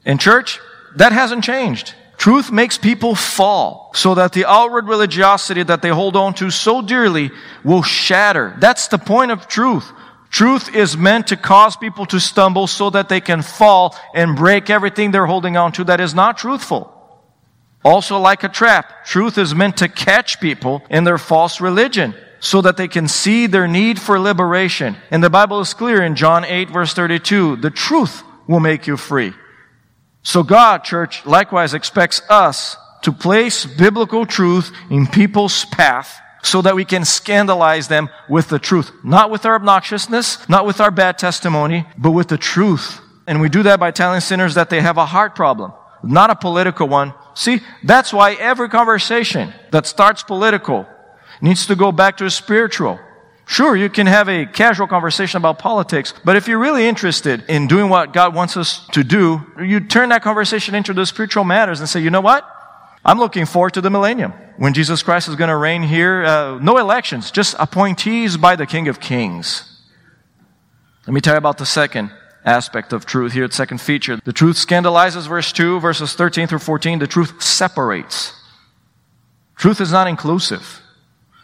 In 0.06 0.18
church, 0.18 0.60
that 0.98 1.14
hasn't 1.14 1.46
changed. 1.46 1.96
Truth 2.24 2.54
makes 2.54 2.78
people 2.78 3.16
fall 3.16 3.92
so 3.94 4.16
that 4.16 4.32
the 4.32 4.46
outward 4.46 4.88
religiosity 4.88 5.62
that 5.64 5.82
they 5.82 5.90
hold 5.90 6.16
on 6.16 6.34
to 6.36 6.52
so 6.52 6.82
dearly 6.82 7.32
will 7.66 7.84
shatter. 7.84 8.56
That's 8.60 8.88
the 8.88 8.98
point 8.98 9.32
of 9.32 9.50
truth. 9.50 9.92
Truth 10.30 10.74
is 10.74 10.96
meant 10.96 11.28
to 11.28 11.36
cause 11.36 11.76
people 11.76 12.06
to 12.06 12.22
stumble 12.22 12.68
so 12.68 12.90
that 12.92 13.10
they 13.10 13.20
can 13.20 13.42
fall 13.42 13.94
and 14.16 14.38
break 14.38 14.70
everything 14.70 15.12
they're 15.12 15.26
holding 15.26 15.58
on 15.58 15.74
to 15.74 15.84
that 15.84 16.00
is 16.00 16.16
not 16.16 16.38
truthful. 16.38 16.90
Also, 17.84 18.18
like 18.20 18.46
a 18.46 18.48
trap, 18.48 19.06
truth 19.06 19.38
is 19.38 19.54
meant 19.54 19.76
to 19.80 19.90
catch 19.90 20.40
people 20.40 20.82
in 20.90 21.04
their 21.04 21.18
false 21.18 21.60
religion 21.60 22.16
so 22.40 22.62
that 22.62 22.78
they 22.78 22.88
can 22.88 23.10
see 23.10 23.48
their 23.48 23.68
need 23.68 24.00
for 24.00 24.18
liberation. 24.18 24.96
And 25.12 25.22
the 25.22 25.30
Bible 25.30 25.60
is 25.60 25.74
clear 25.74 26.02
in 26.02 26.16
John 26.16 26.46
8 26.46 26.70
verse 26.70 26.94
32, 26.94 27.58
the 27.58 27.70
truth 27.70 28.24
will 28.48 28.62
make 28.62 28.88
you 28.88 28.96
free. 28.96 29.34
So 30.24 30.42
God, 30.42 30.84
church, 30.84 31.26
likewise 31.26 31.74
expects 31.74 32.22
us 32.30 32.78
to 33.04 33.12
place 33.12 33.66
biblical 33.66 34.26
truth 34.26 34.72
in 34.90 35.06
people's 35.06 35.66
path 35.66 36.20
so 36.42 36.62
that 36.62 36.76
we 36.76 36.86
can 36.86 37.06
scandalize 37.06 37.88
them 37.88 38.10
with 38.30 38.48
the 38.50 38.60
truth. 38.60 38.92
Not 39.04 39.30
with 39.30 39.46
our 39.46 39.60
obnoxiousness, 39.60 40.48
not 40.50 40.66
with 40.66 40.82
our 40.82 40.92
bad 40.92 41.18
testimony, 41.18 41.86
but 41.98 42.12
with 42.12 42.30
the 42.30 42.38
truth. 42.38 43.00
And 43.28 43.42
we 43.42 43.50
do 43.50 43.64
that 43.64 43.80
by 43.80 43.92
telling 43.92 44.22
sinners 44.22 44.56
that 44.56 44.70
they 44.70 44.82
have 44.82 44.98
a 44.98 45.06
heart 45.06 45.36
problem, 45.36 45.74
not 46.04 46.30
a 46.30 46.36
political 46.36 46.88
one. 46.88 47.14
See, 47.34 47.62
that's 47.84 48.14
why 48.14 48.34
every 48.34 48.70
conversation 48.70 49.54
that 49.72 49.86
starts 49.86 50.24
political 50.24 50.88
needs 51.42 51.66
to 51.68 51.76
go 51.76 51.92
back 51.92 52.18
to 52.18 52.26
a 52.26 52.30
spiritual. 52.30 53.00
Sure, 53.46 53.76
you 53.76 53.90
can 53.90 54.08
have 54.08 54.30
a 54.30 54.46
casual 54.46 54.88
conversation 54.88 55.38
about 55.38 55.60
politics, 55.60 56.14
but 56.24 56.36
if 56.36 56.48
you're 56.48 56.60
really 56.60 56.88
interested 56.88 57.44
in 57.50 57.68
doing 57.68 57.90
what 57.90 58.14
God 58.14 58.34
wants 58.34 58.56
us 58.56 58.88
to 58.94 59.04
do, 59.04 59.42
you 59.62 59.82
turn 59.82 60.10
that 60.10 60.24
conversation 60.24 60.76
into 60.76 60.94
the 60.94 61.06
spiritual 61.06 61.44
matters 61.44 61.80
and 61.80 61.90
say, 61.90 62.00
you 62.00 62.10
know 62.10 62.22
what? 62.22 62.48
I'm 63.06 63.20
looking 63.20 63.46
forward 63.46 63.74
to 63.74 63.82
the 63.82 63.90
millennium 63.90 64.32
when 64.58 64.74
Jesus 64.74 65.04
Christ 65.04 65.28
is 65.28 65.36
going 65.36 65.50
to 65.50 65.58
reign 65.58 65.84
here. 65.84 66.24
Uh, 66.24 66.58
no 66.60 66.78
elections, 66.78 67.32
just 67.32 67.56
appointees 67.60 68.38
by 68.38 68.56
the 68.56 68.66
King 68.66 68.88
of 68.88 69.02
Kings. 69.02 69.70
Let 71.06 71.14
me 71.14 71.20
tell 71.20 71.34
you 71.34 71.38
about 71.38 71.58
the 71.58 71.66
second 71.66 72.12
aspect 72.46 72.94
of 72.94 73.06
truth 73.06 73.34
here, 73.34 73.48
the 73.48 73.54
second 73.54 73.82
feature. 73.82 74.20
The 74.24 74.32
truth 74.32 74.56
scandalizes, 74.56 75.28
verse 75.28 75.52
2, 75.52 75.82
verses 75.82 76.14
13 76.14 76.48
through 76.48 76.60
14. 76.60 77.00
The 77.00 77.08
truth 77.08 77.42
separates. 77.42 78.34
Truth 79.58 79.82
is 79.82 79.92
not 79.92 80.08
inclusive. 80.08 80.82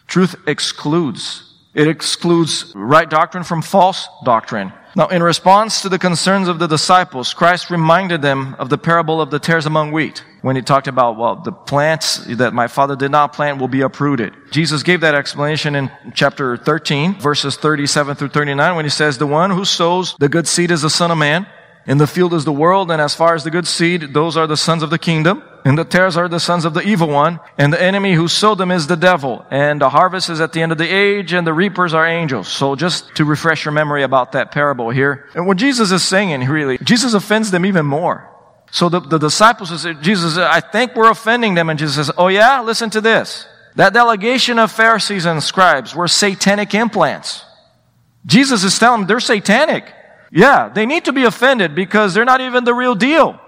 Truth 0.06 0.36
excludes. 0.46 1.49
It 1.74 1.86
excludes 1.86 2.72
right 2.74 3.08
doctrine 3.08 3.44
from 3.44 3.62
false 3.62 4.08
doctrine. 4.24 4.72
Now, 4.96 5.06
in 5.06 5.22
response 5.22 5.82
to 5.82 5.88
the 5.88 6.00
concerns 6.00 6.48
of 6.48 6.58
the 6.58 6.66
disciples, 6.66 7.32
Christ 7.32 7.70
reminded 7.70 8.22
them 8.22 8.56
of 8.58 8.70
the 8.70 8.78
parable 8.78 9.20
of 9.20 9.30
the 9.30 9.38
tares 9.38 9.66
among 9.66 9.92
wheat 9.92 10.24
when 10.42 10.56
he 10.56 10.62
talked 10.62 10.88
about, 10.88 11.16
well, 11.16 11.36
the 11.36 11.52
plants 11.52 12.24
that 12.26 12.52
my 12.52 12.66
father 12.66 12.96
did 12.96 13.12
not 13.12 13.32
plant 13.32 13.60
will 13.60 13.68
be 13.68 13.82
uprooted. 13.82 14.34
Jesus 14.50 14.82
gave 14.82 15.00
that 15.02 15.14
explanation 15.14 15.76
in 15.76 15.92
chapter 16.12 16.56
13, 16.56 17.20
verses 17.20 17.56
37 17.56 18.16
through 18.16 18.30
39, 18.30 18.74
when 18.74 18.84
he 18.84 18.90
says, 18.90 19.18
The 19.18 19.26
one 19.26 19.52
who 19.52 19.64
sows 19.64 20.16
the 20.18 20.28
good 20.28 20.48
seed 20.48 20.72
is 20.72 20.82
the 20.82 20.90
Son 20.90 21.12
of 21.12 21.18
Man. 21.18 21.46
In 21.86 21.98
the 21.98 22.06
field 22.06 22.34
is 22.34 22.44
the 22.44 22.52
world, 22.52 22.90
and 22.90 23.00
as 23.00 23.14
far 23.14 23.34
as 23.34 23.44
the 23.44 23.50
good 23.50 23.66
seed, 23.66 24.12
those 24.12 24.36
are 24.36 24.46
the 24.46 24.56
sons 24.56 24.82
of 24.82 24.90
the 24.90 24.98
kingdom. 24.98 25.42
And 25.64 25.76
the 25.76 25.84
tares 25.84 26.16
are 26.16 26.28
the 26.28 26.40
sons 26.40 26.64
of 26.64 26.72
the 26.72 26.80
evil 26.80 27.08
one, 27.08 27.40
and 27.58 27.72
the 27.72 27.82
enemy 27.82 28.14
who 28.14 28.28
sowed 28.28 28.58
them 28.58 28.70
is 28.70 28.86
the 28.86 28.96
devil. 28.96 29.44
And 29.50 29.80
the 29.80 29.90
harvest 29.90 30.30
is 30.30 30.40
at 30.40 30.52
the 30.52 30.62
end 30.62 30.72
of 30.72 30.78
the 30.78 30.88
age, 30.88 31.32
and 31.32 31.46
the 31.46 31.52
reapers 31.52 31.92
are 31.92 32.06
angels. 32.06 32.48
So 32.48 32.76
just 32.76 33.14
to 33.16 33.24
refresh 33.24 33.64
your 33.64 33.72
memory 33.72 34.02
about 34.02 34.32
that 34.32 34.52
parable 34.52 34.90
here. 34.90 35.28
And 35.34 35.46
what 35.46 35.56
Jesus 35.56 35.90
is 35.90 36.02
saying, 36.02 36.40
really, 36.48 36.78
Jesus 36.78 37.14
offends 37.14 37.50
them 37.50 37.66
even 37.66 37.86
more. 37.86 38.30
So 38.70 38.88
the, 38.88 39.00
the 39.00 39.18
disciples 39.18 39.82
say, 39.82 39.94
Jesus, 39.94 40.36
I 40.36 40.60
think 40.60 40.94
we're 40.94 41.10
offending 41.10 41.54
them. 41.54 41.68
And 41.68 41.78
Jesus 41.78 41.96
says, 41.96 42.14
Oh 42.16 42.28
yeah? 42.28 42.62
Listen 42.62 42.88
to 42.90 43.00
this. 43.00 43.46
That 43.76 43.92
delegation 43.92 44.58
of 44.58 44.70
Pharisees 44.70 45.26
and 45.26 45.42
scribes 45.42 45.94
were 45.94 46.08
satanic 46.08 46.74
implants. 46.74 47.44
Jesus 48.26 48.64
is 48.64 48.78
telling 48.78 49.02
them 49.02 49.08
they're 49.08 49.20
satanic. 49.20 49.92
Yeah, 50.30 50.68
they 50.68 50.86
need 50.86 51.04
to 51.06 51.12
be 51.12 51.24
offended 51.24 51.74
because 51.74 52.14
they're 52.14 52.24
not 52.24 52.40
even 52.40 52.64
the 52.64 52.74
real 52.74 52.94
deal. 52.94 53.40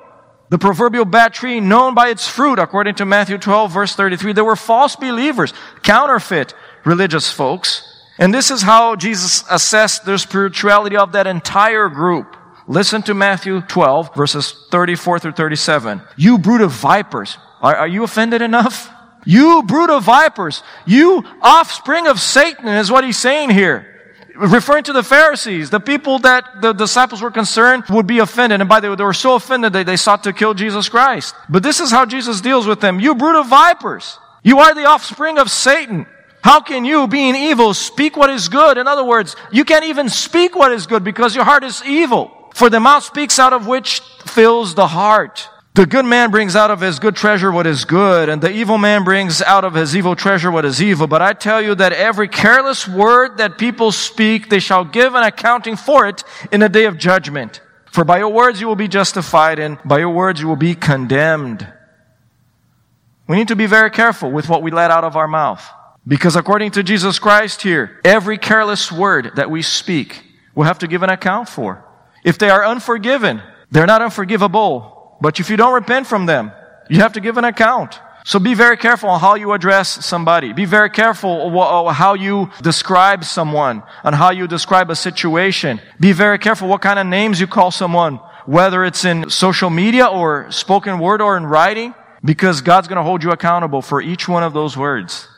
The 0.51 0.59
proverbial 0.59 1.05
bad 1.05 1.33
tree 1.33 1.61
known 1.61 1.95
by 1.95 2.09
its 2.09 2.29
fruit, 2.29 2.59
according 2.59 2.97
to 2.97 3.07
Matthew 3.07 3.39
12 3.39 3.73
verse 3.73 3.95
33. 3.95 4.33
They 4.33 4.43
were 4.43 4.57
false 4.57 4.97
believers, 4.97 5.55
counterfeit 5.83 6.55
religious 6.85 7.31
folks. 7.33 7.89
And 8.19 8.35
this 8.35 8.51
is 8.51 8.63
how 8.63 8.97
Jesus 8.97 9.45
assessed 9.49 10.05
the 10.05 10.19
spirituality 10.19 10.97
of 10.97 11.13
that 11.13 11.27
entire 11.27 11.89
group. 11.89 12.37
Listen 12.67 13.01
to 13.03 13.15
Matthew 13.15 13.63
12 13.63 14.15
verses 14.15 14.55
34 14.71 15.21
through 15.21 15.33
37. 15.33 16.03
You 16.17 16.39
brood 16.39 16.61
of 16.61 16.73
vipers. 16.73 17.39
Are, 17.63 17.75
are 17.75 17.89
you 17.89 18.03
offended 18.03 18.43
enough? 18.43 18.91
You 19.25 19.63
brood 19.63 19.89
of 19.89 20.03
vipers. 20.03 20.63
You 20.85 21.25
offspring 21.41 22.09
of 22.09 22.21
Satan 22.21 22.69
is 22.69 22.91
what 22.91 23.05
he's 23.05 23.17
saying 23.17 23.51
here 23.51 23.92
referring 24.37 24.85
to 24.85 24.93
the 24.93 25.03
Pharisees, 25.03 25.71
the 25.71 25.81
people 25.81 26.19
that 26.21 26.61
the 26.61 26.73
disciples 26.73 27.23
were 27.23 27.31
concerned 27.31 27.85
would 27.91 28.07
be 28.07 28.19
offended. 28.19 28.61
And 28.61 28.69
by 28.69 28.81
the 28.81 28.91
way, 28.91 28.97
they 28.97 29.05
were 29.05 29.13
so 29.13 29.35
offended 29.35 29.73
that 29.73 29.87
they 29.87 29.97
sought 29.97 30.25
to 30.25 30.33
kill 30.33 30.55
Jesus 30.55 30.89
Christ. 30.89 31.35
But 31.49 31.63
this 31.63 31.81
is 31.81 31.91
how 31.91 32.07
Jesus 32.07 32.41
deals 32.41 32.67
with 32.67 32.81
them. 32.81 33.01
You 33.01 33.15
brood 33.15 33.37
of 33.37 33.49
vipers. 33.49 34.19
You 34.43 34.59
are 34.59 34.75
the 34.75 34.87
offspring 34.87 35.39
of 35.39 35.51
Satan. 35.51 36.07
How 36.43 36.61
can 36.61 36.85
you, 36.85 37.07
being 37.07 37.37
evil, 37.37 37.73
speak 37.73 38.17
what 38.17 38.31
is 38.31 38.49
good? 38.49 38.77
In 38.77 38.89
other 38.89 39.05
words, 39.05 39.37
you 39.53 39.65
can't 39.65 39.85
even 39.85 40.09
speak 40.09 40.57
what 40.57 40.73
is 40.73 40.87
good 40.87 41.05
because 41.05 41.37
your 41.37 41.45
heart 41.45 41.63
is 41.63 41.83
evil. 41.85 42.51
For 42.55 42.69
the 42.69 42.81
mouth 42.81 43.05
speaks 43.05 43.39
out 43.39 43.53
of 43.53 43.67
which 43.67 44.01
fills 44.27 44.75
the 44.75 44.89
heart. 44.89 45.49
The 45.75 45.87
good 45.87 46.05
man 46.05 46.31
brings 46.31 46.55
out 46.55 46.71
of 46.71 46.83
his 46.83 46.99
good 46.99 47.17
treasure 47.17 47.51
what 47.51 47.67
is 47.67 47.87
good, 47.87 48.29
and 48.29 48.43
the 48.43 48.53
evil 48.53 48.77
man 48.77 49.05
brings 49.05 49.41
out 49.41 49.65
of 49.65 49.73
his 49.73 49.97
evil 49.97 50.15
treasure 50.15 50.51
what 50.51 50.67
is 50.67 50.83
evil. 50.83 51.07
But 51.07 51.23
I 51.23 51.33
tell 51.33 51.63
you 51.63 51.75
that 51.77 51.95
every 51.95 52.29
careless 52.29 52.87
word 52.87 53.39
that 53.39 53.57
people 53.57 53.91
speak, 53.91 54.51
they 54.51 54.59
shall 54.59 54.85
give 54.85 55.15
an 55.15 55.23
accounting 55.23 55.77
for 55.77 56.07
it 56.07 56.25
in 56.53 56.61
the 56.61 56.69
day 56.69 56.85
of 56.85 56.99
judgment. 56.99 57.63
For 57.87 58.05
by 58.05 58.19
your 58.19 58.29
words 58.29 58.61
you 58.61 58.67
will 58.67 58.77
be 58.77 58.89
justified, 58.89 59.59
and 59.59 59.79
by 59.83 59.99
your 59.99 60.11
words 60.11 60.43
you 60.43 60.47
will 60.47 60.57
be 60.57 60.75
condemned. 60.75 61.67
We 63.27 63.37
need 63.37 63.49
to 63.49 63.57
be 63.57 63.67
very 63.67 63.91
careful 63.91 64.31
with 64.31 64.51
what 64.51 64.63
we 64.63 64.71
let 64.71 64.91
out 64.91 65.05
of 65.05 65.17
our 65.17 65.29
mouth. 65.29 65.67
Because 66.07 66.37
according 66.37 66.73
to 66.73 66.83
Jesus 66.83 67.19
Christ 67.19 67.63
here, 67.63 67.99
every 68.05 68.37
careless 68.37 68.93
word 68.93 69.33
that 69.37 69.51
we 69.51 69.63
speak, 69.63 70.23
we'll 70.55 70.67
have 70.67 70.81
to 70.81 70.87
give 70.87 71.03
an 71.03 71.09
account 71.09 71.49
for. 71.49 71.83
If 72.25 72.37
they 72.37 72.51
are 72.51 72.67
unforgiven, 72.67 73.43
they're 73.71 73.87
not 73.87 74.03
unforgivable. 74.03 75.02
But 75.23 75.39
if 75.39 75.49
you 75.49 75.57
don't 75.57 75.73
repent 75.73 76.09
from 76.09 76.27
them, 76.27 76.51
you 76.91 76.99
have 76.99 77.13
to 77.13 77.21
give 77.21 77.39
an 77.39 77.45
account. 77.45 78.01
So 78.25 78.41
be 78.41 78.55
very 78.55 78.77
careful 78.77 79.09
on 79.09 79.21
how 79.21 79.37
you 79.37 79.53
address 79.53 80.05
somebody. 80.05 80.53
Be 80.53 80.65
very 80.65 80.91
careful 80.91 81.49
how 81.93 82.15
you 82.15 82.51
describe 82.61 83.25
someone 83.25 83.85
and 84.03 84.17
how 84.17 84.33
you 84.33 84.49
describe 84.49 84.91
a 84.91 84.97
situation. 84.97 85.81
Be 86.01 86.11
very 86.11 86.39
careful 86.41 86.67
what 86.67 86.83
kind 86.83 86.99
of 86.99 87.07
names 87.07 87.41
you 87.41 87.47
call 87.47 87.71
someone, 87.71 88.17
whether 88.47 88.85
it's 88.85 89.05
in 89.05 89.31
social 89.31 89.71
media 89.71 90.07
or 90.07 90.51
spoken 90.51 90.99
word 90.99 91.23
or 91.23 91.37
in 91.37 91.47
writing, 91.47 91.95
because 92.25 92.61
God's 92.61 92.89
going 92.89 92.97
to 92.97 93.05
hold 93.05 93.23
you 93.23 93.31
accountable 93.31 93.81
for 93.81 94.03
each 94.03 94.29
one 94.29 94.43
of 94.43 94.53
those 94.53 94.77
words. 94.77 95.29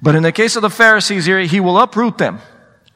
But 0.00 0.14
in 0.14 0.22
the 0.22 0.32
case 0.32 0.56
of 0.56 0.62
the 0.62 0.70
Pharisees 0.70 1.26
here, 1.26 1.40
He 1.40 1.60
will 1.60 1.78
uproot 1.78 2.16
them 2.16 2.40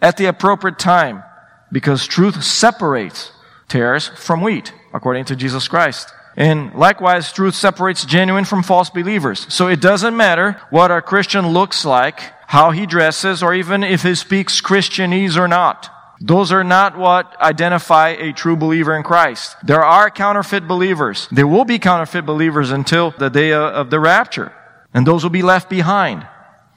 at 0.00 0.16
the 0.16 0.26
appropriate 0.26 0.78
time 0.78 1.22
because 1.70 2.06
truth 2.06 2.42
separates 2.42 3.32
tares 3.68 4.08
from 4.08 4.40
wheat 4.40 4.72
according 4.96 5.26
to 5.26 5.36
Jesus 5.36 5.68
Christ. 5.68 6.12
And 6.36 6.74
likewise, 6.74 7.32
truth 7.32 7.54
separates 7.54 8.04
genuine 8.04 8.44
from 8.44 8.62
false 8.62 8.90
believers. 8.90 9.46
So 9.52 9.68
it 9.68 9.80
doesn't 9.80 10.16
matter 10.16 10.60
what 10.70 10.90
a 10.90 11.00
Christian 11.00 11.48
looks 11.48 11.84
like, 11.84 12.20
how 12.46 12.70
he 12.72 12.86
dresses, 12.86 13.42
or 13.42 13.54
even 13.54 13.82
if 13.82 14.02
he 14.02 14.14
speaks 14.14 14.60
Christianese 14.60 15.36
or 15.36 15.48
not. 15.48 15.90
Those 16.20 16.52
are 16.52 16.64
not 16.64 16.96
what 16.96 17.38
identify 17.40 18.10
a 18.10 18.32
true 18.32 18.56
believer 18.56 18.96
in 18.96 19.02
Christ. 19.02 19.56
There 19.62 19.82
are 19.82 20.10
counterfeit 20.10 20.66
believers. 20.66 21.28
There 21.30 21.46
will 21.46 21.64
be 21.64 21.78
counterfeit 21.78 22.24
believers 22.24 22.70
until 22.70 23.10
the 23.10 23.28
day 23.28 23.52
of 23.52 23.90
the 23.90 24.00
rapture. 24.00 24.52
And 24.94 25.06
those 25.06 25.22
will 25.22 25.30
be 25.30 25.42
left 25.42 25.68
behind. 25.68 26.26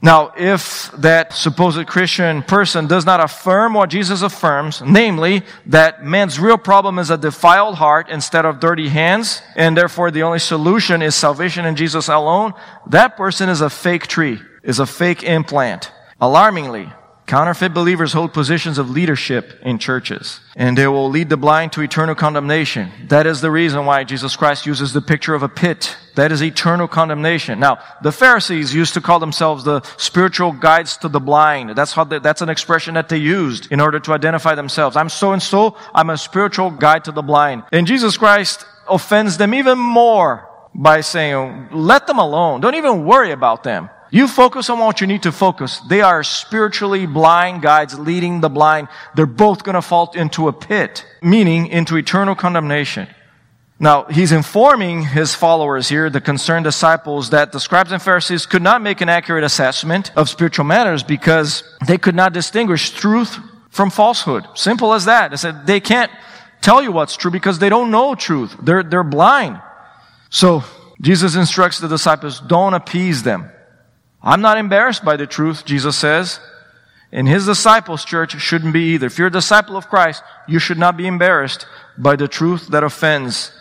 Now, 0.02 0.32
if 0.34 0.90
that 0.92 1.34
supposed 1.34 1.86
Christian 1.86 2.42
person 2.42 2.86
does 2.86 3.04
not 3.04 3.20
affirm 3.20 3.74
what 3.74 3.90
Jesus 3.90 4.22
affirms, 4.22 4.80
namely 4.80 5.42
that 5.66 6.04
man's 6.04 6.40
real 6.40 6.56
problem 6.56 6.98
is 6.98 7.10
a 7.10 7.18
defiled 7.18 7.74
heart 7.74 8.08
instead 8.08 8.46
of 8.46 8.60
dirty 8.60 8.88
hands, 8.88 9.42
and 9.56 9.76
therefore 9.76 10.10
the 10.10 10.22
only 10.22 10.38
solution 10.38 11.02
is 11.02 11.14
salvation 11.14 11.66
in 11.66 11.76
Jesus 11.76 12.08
alone, 12.08 12.54
that 12.86 13.18
person 13.18 13.50
is 13.50 13.60
a 13.60 13.68
fake 13.68 14.06
tree, 14.06 14.40
is 14.62 14.78
a 14.78 14.86
fake 14.86 15.22
implant. 15.22 15.92
Alarmingly, 16.18 16.90
Counterfeit 17.30 17.72
believers 17.72 18.12
hold 18.12 18.32
positions 18.32 18.76
of 18.76 18.90
leadership 18.90 19.60
in 19.62 19.78
churches, 19.78 20.40
and 20.56 20.76
they 20.76 20.88
will 20.88 21.08
lead 21.08 21.28
the 21.28 21.36
blind 21.36 21.70
to 21.70 21.80
eternal 21.80 22.16
condemnation. 22.16 22.90
That 23.06 23.24
is 23.24 23.40
the 23.40 23.52
reason 23.52 23.86
why 23.86 24.02
Jesus 24.02 24.34
Christ 24.34 24.66
uses 24.66 24.92
the 24.92 25.00
picture 25.00 25.32
of 25.32 25.44
a 25.44 25.48
pit. 25.48 25.96
That 26.16 26.32
is 26.32 26.42
eternal 26.42 26.88
condemnation. 26.88 27.60
Now, 27.60 27.78
the 28.02 28.10
Pharisees 28.10 28.74
used 28.74 28.94
to 28.94 29.00
call 29.00 29.20
themselves 29.20 29.62
the 29.62 29.80
spiritual 29.96 30.50
guides 30.50 30.96
to 30.96 31.08
the 31.08 31.20
blind. 31.20 31.76
That's 31.76 31.92
how 31.92 32.02
they, 32.02 32.18
that's 32.18 32.42
an 32.42 32.48
expression 32.48 32.94
that 32.94 33.08
they 33.08 33.18
used 33.18 33.70
in 33.70 33.80
order 33.80 34.00
to 34.00 34.12
identify 34.12 34.56
themselves. 34.56 34.96
I'm 34.96 35.08
so 35.08 35.32
and 35.32 35.40
so. 35.40 35.76
I'm 35.94 36.10
a 36.10 36.18
spiritual 36.18 36.72
guide 36.72 37.04
to 37.04 37.12
the 37.12 37.22
blind. 37.22 37.62
And 37.70 37.86
Jesus 37.86 38.16
Christ 38.16 38.66
offends 38.88 39.36
them 39.36 39.54
even 39.54 39.78
more 39.78 40.48
by 40.74 41.00
saying, 41.00 41.68
let 41.70 42.08
them 42.08 42.18
alone. 42.18 42.60
Don't 42.60 42.74
even 42.74 43.04
worry 43.04 43.30
about 43.30 43.62
them. 43.62 43.88
You 44.10 44.26
focus 44.26 44.68
on 44.68 44.78
what 44.78 45.00
you 45.00 45.06
need 45.06 45.22
to 45.22 45.32
focus. 45.32 45.78
They 45.88 46.00
are 46.00 46.24
spiritually 46.24 47.06
blind 47.06 47.62
guides 47.62 47.98
leading 47.98 48.40
the 48.40 48.48
blind. 48.48 48.88
They're 49.14 49.26
both 49.26 49.62
going 49.62 49.76
to 49.76 49.82
fall 49.82 50.10
into 50.12 50.48
a 50.48 50.52
pit, 50.52 51.06
meaning 51.22 51.68
into 51.68 51.96
eternal 51.96 52.34
condemnation. 52.34 53.08
Now, 53.82 54.04
he's 54.04 54.32
informing 54.32 55.04
his 55.06 55.34
followers 55.34 55.88
here, 55.88 56.10
the 56.10 56.20
concerned 56.20 56.64
disciples, 56.64 57.30
that 57.30 57.52
the 57.52 57.60
scribes 57.60 57.92
and 57.92 58.02
Pharisees 58.02 58.44
could 58.44 58.62
not 58.62 58.82
make 58.82 59.00
an 59.00 59.08
accurate 59.08 59.44
assessment 59.44 60.14
of 60.16 60.28
spiritual 60.28 60.66
matters 60.66 61.02
because 61.02 61.62
they 61.86 61.96
could 61.96 62.14
not 62.14 62.34
distinguish 62.34 62.90
truth 62.90 63.38
from 63.70 63.88
falsehood. 63.88 64.44
Simple 64.54 64.92
as 64.92 65.06
that. 65.06 65.30
They 65.30 65.38
said 65.38 65.66
they 65.66 65.80
can't 65.80 66.10
tell 66.60 66.82
you 66.82 66.92
what's 66.92 67.16
true 67.16 67.30
because 67.30 67.58
they 67.58 67.70
don't 67.70 67.90
know 67.90 68.14
truth. 68.14 68.54
They're, 68.60 68.82
they're 68.82 69.02
blind. 69.02 69.62
So, 70.28 70.62
Jesus 71.00 71.34
instructs 71.34 71.78
the 71.78 71.88
disciples, 71.88 72.40
don't 72.40 72.74
appease 72.74 73.22
them. 73.22 73.50
I'm 74.22 74.40
not 74.40 74.58
embarrassed 74.58 75.04
by 75.04 75.16
the 75.16 75.26
truth, 75.26 75.64
Jesus 75.64 75.96
says. 75.96 76.40
And 77.12 77.26
his 77.26 77.46
disciples, 77.46 78.04
church, 78.04 78.40
shouldn't 78.40 78.72
be 78.72 78.94
either. 78.94 79.06
If 79.06 79.18
you're 79.18 79.28
a 79.28 79.32
disciple 79.32 79.76
of 79.76 79.88
Christ, 79.88 80.22
you 80.46 80.58
should 80.58 80.78
not 80.78 80.96
be 80.96 81.06
embarrassed 81.06 81.66
by 81.98 82.16
the 82.16 82.28
truth 82.28 82.68
that 82.68 82.84
offends. 82.84 83.52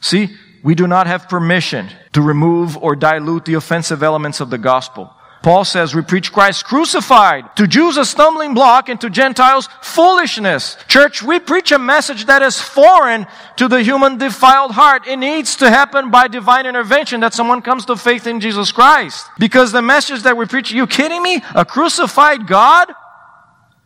See, 0.00 0.36
we 0.64 0.74
do 0.74 0.88
not 0.88 1.06
have 1.06 1.28
permission 1.28 1.88
to 2.12 2.22
remove 2.22 2.76
or 2.76 2.96
dilute 2.96 3.44
the 3.44 3.54
offensive 3.54 4.02
elements 4.02 4.40
of 4.40 4.50
the 4.50 4.58
gospel. 4.58 5.12
Paul 5.42 5.64
says 5.64 5.94
we 5.94 6.02
preach 6.02 6.32
Christ 6.32 6.64
crucified. 6.64 7.54
To 7.56 7.66
Jews 7.66 7.96
a 7.96 8.04
stumbling 8.04 8.54
block 8.54 8.88
and 8.88 9.00
to 9.00 9.08
Gentiles 9.08 9.68
foolishness. 9.80 10.76
Church, 10.88 11.22
we 11.22 11.38
preach 11.38 11.70
a 11.70 11.78
message 11.78 12.26
that 12.26 12.42
is 12.42 12.60
foreign 12.60 13.26
to 13.56 13.68
the 13.68 13.82
human 13.82 14.18
defiled 14.18 14.72
heart. 14.72 15.06
It 15.06 15.18
needs 15.18 15.56
to 15.56 15.70
happen 15.70 16.10
by 16.10 16.26
divine 16.28 16.66
intervention 16.66 17.20
that 17.20 17.34
someone 17.34 17.62
comes 17.62 17.84
to 17.86 17.96
faith 17.96 18.26
in 18.26 18.40
Jesus 18.40 18.72
Christ. 18.72 19.26
Because 19.38 19.70
the 19.70 19.82
message 19.82 20.22
that 20.24 20.36
we 20.36 20.46
preach, 20.46 20.72
you 20.72 20.86
kidding 20.86 21.22
me? 21.22 21.42
A 21.54 21.64
crucified 21.64 22.46
God? 22.46 22.92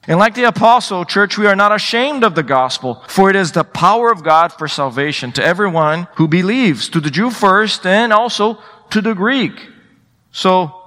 And 0.09 0.19
like 0.19 0.35
the 0.35 0.45
apostle, 0.45 1.05
church, 1.05 1.37
we 1.37 1.47
are 1.47 1.55
not 1.55 1.75
ashamed 1.75 2.25
of 2.25 2.35
the 2.35 2.43
gospel, 2.43 3.05
for 3.07 3.29
it 3.29 3.37
is 3.37 3.53
the 3.53 3.65
power 3.65 4.11
of 4.11 4.25
God 4.25 4.51
for 4.53 4.67
salvation 4.67 5.31
to 5.33 5.45
everyone 5.45 6.09
who 6.15 6.27
believes, 6.27 6.89
to 6.89 7.01
the 7.01 7.11
Jew 7.11 7.31
first 7.31 7.85
and 7.85 8.13
also 8.13 8.59
to 8.91 9.03
the 9.03 9.15
Greek. 9.15 9.53
So, 10.33 10.80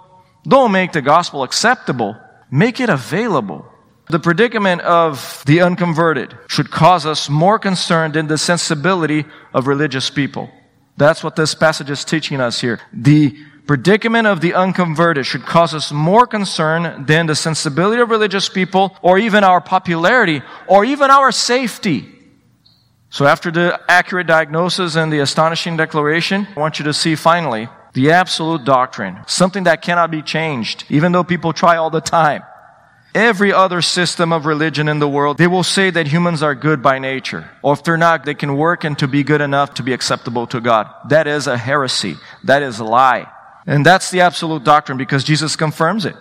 don't 0.48 0.72
make 0.72 0.92
the 0.92 1.02
gospel 1.02 1.44
acceptable, 1.44 2.18
make 2.52 2.80
it 2.80 2.90
available. 2.90 3.66
The 4.10 4.20
predicament 4.20 4.82
of 4.82 5.42
the 5.46 5.62
unconverted 5.62 6.36
should 6.48 6.70
cause 6.70 7.06
us 7.06 7.30
more 7.30 7.58
concern 7.58 8.12
than 8.12 8.28
the 8.28 8.38
sensibility 8.38 9.26
of 9.54 9.68
religious 9.68 10.10
people. 10.10 10.50
That's 10.98 11.24
what 11.24 11.36
this 11.36 11.56
passage 11.56 11.90
is 11.90 12.04
teaching 12.04 12.42
us 12.42 12.60
here. 12.60 12.80
The 12.92 13.36
predicament 13.66 14.28
of 14.28 14.42
the 14.42 14.54
unconverted 14.54 15.26
should 15.26 15.46
cause 15.46 15.74
us 15.74 15.92
more 15.92 16.28
concern 16.28 17.06
than 17.06 17.28
the 17.28 17.36
sensibility 17.36 18.02
of 18.02 18.10
religious 18.10 18.50
people 18.50 18.96
or 19.02 19.18
even 19.18 19.44
our 19.44 19.62
popularity 19.62 20.42
or 20.68 20.84
even 20.84 21.10
our 21.10 21.32
safety. 21.32 22.10
So 23.10 23.26
after 23.26 23.52
the 23.52 23.80
accurate 23.88 24.28
diagnosis 24.28 24.96
and 24.96 25.14
the 25.14 25.20
astonishing 25.20 25.78
declaration, 25.78 26.48
I 26.56 26.60
want 26.60 26.80
you 26.80 26.86
to 26.86 26.94
see 26.94 27.16
finally 27.16 27.70
the 27.94 28.12
absolute 28.12 28.66
doctrine, 28.66 29.20
something 29.28 29.66
that 29.66 29.82
cannot 29.82 30.12
be 30.12 30.22
changed, 30.22 30.86
even 30.90 31.12
though 31.12 31.24
people 31.24 31.54
try 31.54 31.78
all 31.78 31.90
the 31.90 32.02
time. 32.02 32.44
Every 33.16 33.54
other 33.54 33.84
system 33.84 34.34
of 34.34 34.48
religion 34.48 34.90
in 34.90 34.98
the 34.98 35.08
world, 35.08 35.38
they 35.38 35.46
will 35.46 35.64
say 35.64 35.92
that 35.92 36.08
humans 36.08 36.42
are 36.42 36.56
good 36.56 36.82
by 36.82 36.98
nature. 36.98 37.48
Or 37.62 37.74
if 37.74 37.84
they're 37.84 37.96
not, 37.96 38.26
they 38.26 38.34
can 38.34 38.58
work 38.58 38.84
and 38.84 38.98
to 38.98 39.08
be 39.08 39.24
good 39.24 39.42
enough 39.42 39.76
to 39.76 39.84
be 39.84 39.94
acceptable 39.94 40.48
to 40.48 40.60
God. 40.60 40.90
That 41.10 41.28
is 41.28 41.46
a 41.46 41.56
heresy. 41.56 42.16
That 42.44 42.64
is 42.64 42.80
a 42.80 42.84
lie. 42.84 43.32
And 43.68 43.86
that's 43.86 44.10
the 44.10 44.22
absolute 44.22 44.64
doctrine 44.64 44.98
because 44.98 45.24
Jesus 45.24 45.56
confirms 45.56 46.06
it. 46.06 46.16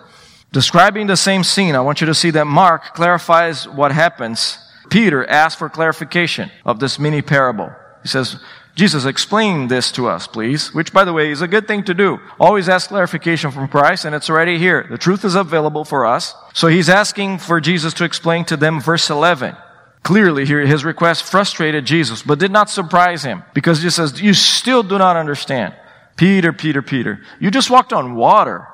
Describing 0.51 1.07
the 1.07 1.17
same 1.17 1.43
scene, 1.43 1.75
I 1.75 1.79
want 1.79 1.99
you 1.99 2.05
to 2.05 2.13
see 2.13 2.29
that 2.29 2.45
Mark 2.45 2.93
clarifies 2.93 3.67
what 3.67 3.91
happens. 3.91 4.59
Peter 4.91 5.27
asks 5.27 5.57
for 5.57 5.69
clarification 5.69 6.51
of 6.63 6.79
this 6.79 6.99
mini 6.99 7.23
parable. 7.23 7.71
He 8.03 8.07
says, 8.07 8.37
Jesus, 8.75 9.05
explain 9.05 9.67
this 9.67 9.91
to 9.91 10.07
us, 10.07 10.25
please. 10.25 10.73
Which, 10.73 10.91
by 10.91 11.03
the 11.03 11.13
way, 11.13 11.29
is 11.29 11.41
a 11.41 11.47
good 11.47 11.67
thing 11.67 11.83
to 11.83 11.93
do. 11.93 12.19
Always 12.39 12.67
ask 12.67 12.89
clarification 12.89 13.51
from 13.51 13.67
Christ, 13.67 14.03
and 14.03 14.15
it's 14.15 14.31
already 14.31 14.57
here. 14.57 14.87
The 14.89 14.97
truth 14.97 15.23
is 15.23 15.35
available 15.35 15.85
for 15.85 16.07
us. 16.07 16.33
So 16.53 16.67
he's 16.67 16.89
asking 16.89 17.37
for 17.37 17.61
Jesus 17.61 17.93
to 17.95 18.03
explain 18.03 18.45
to 18.45 18.57
them 18.57 18.81
verse 18.81 19.11
11. 19.11 19.55
Clearly, 20.01 20.45
here, 20.45 20.65
his 20.65 20.83
request 20.83 21.23
frustrated 21.23 21.85
Jesus, 21.85 22.23
but 22.23 22.39
did 22.39 22.51
not 22.51 22.69
surprise 22.69 23.23
him, 23.23 23.43
because 23.53 23.83
he 23.83 23.89
says, 23.91 24.19
You 24.19 24.33
still 24.33 24.81
do 24.81 24.97
not 24.97 25.17
understand. 25.17 25.75
Peter, 26.15 26.51
Peter, 26.51 26.81
Peter, 26.81 27.21
you 27.39 27.51
just 27.51 27.69
walked 27.69 27.93
on 27.93 28.15
water. 28.15 28.67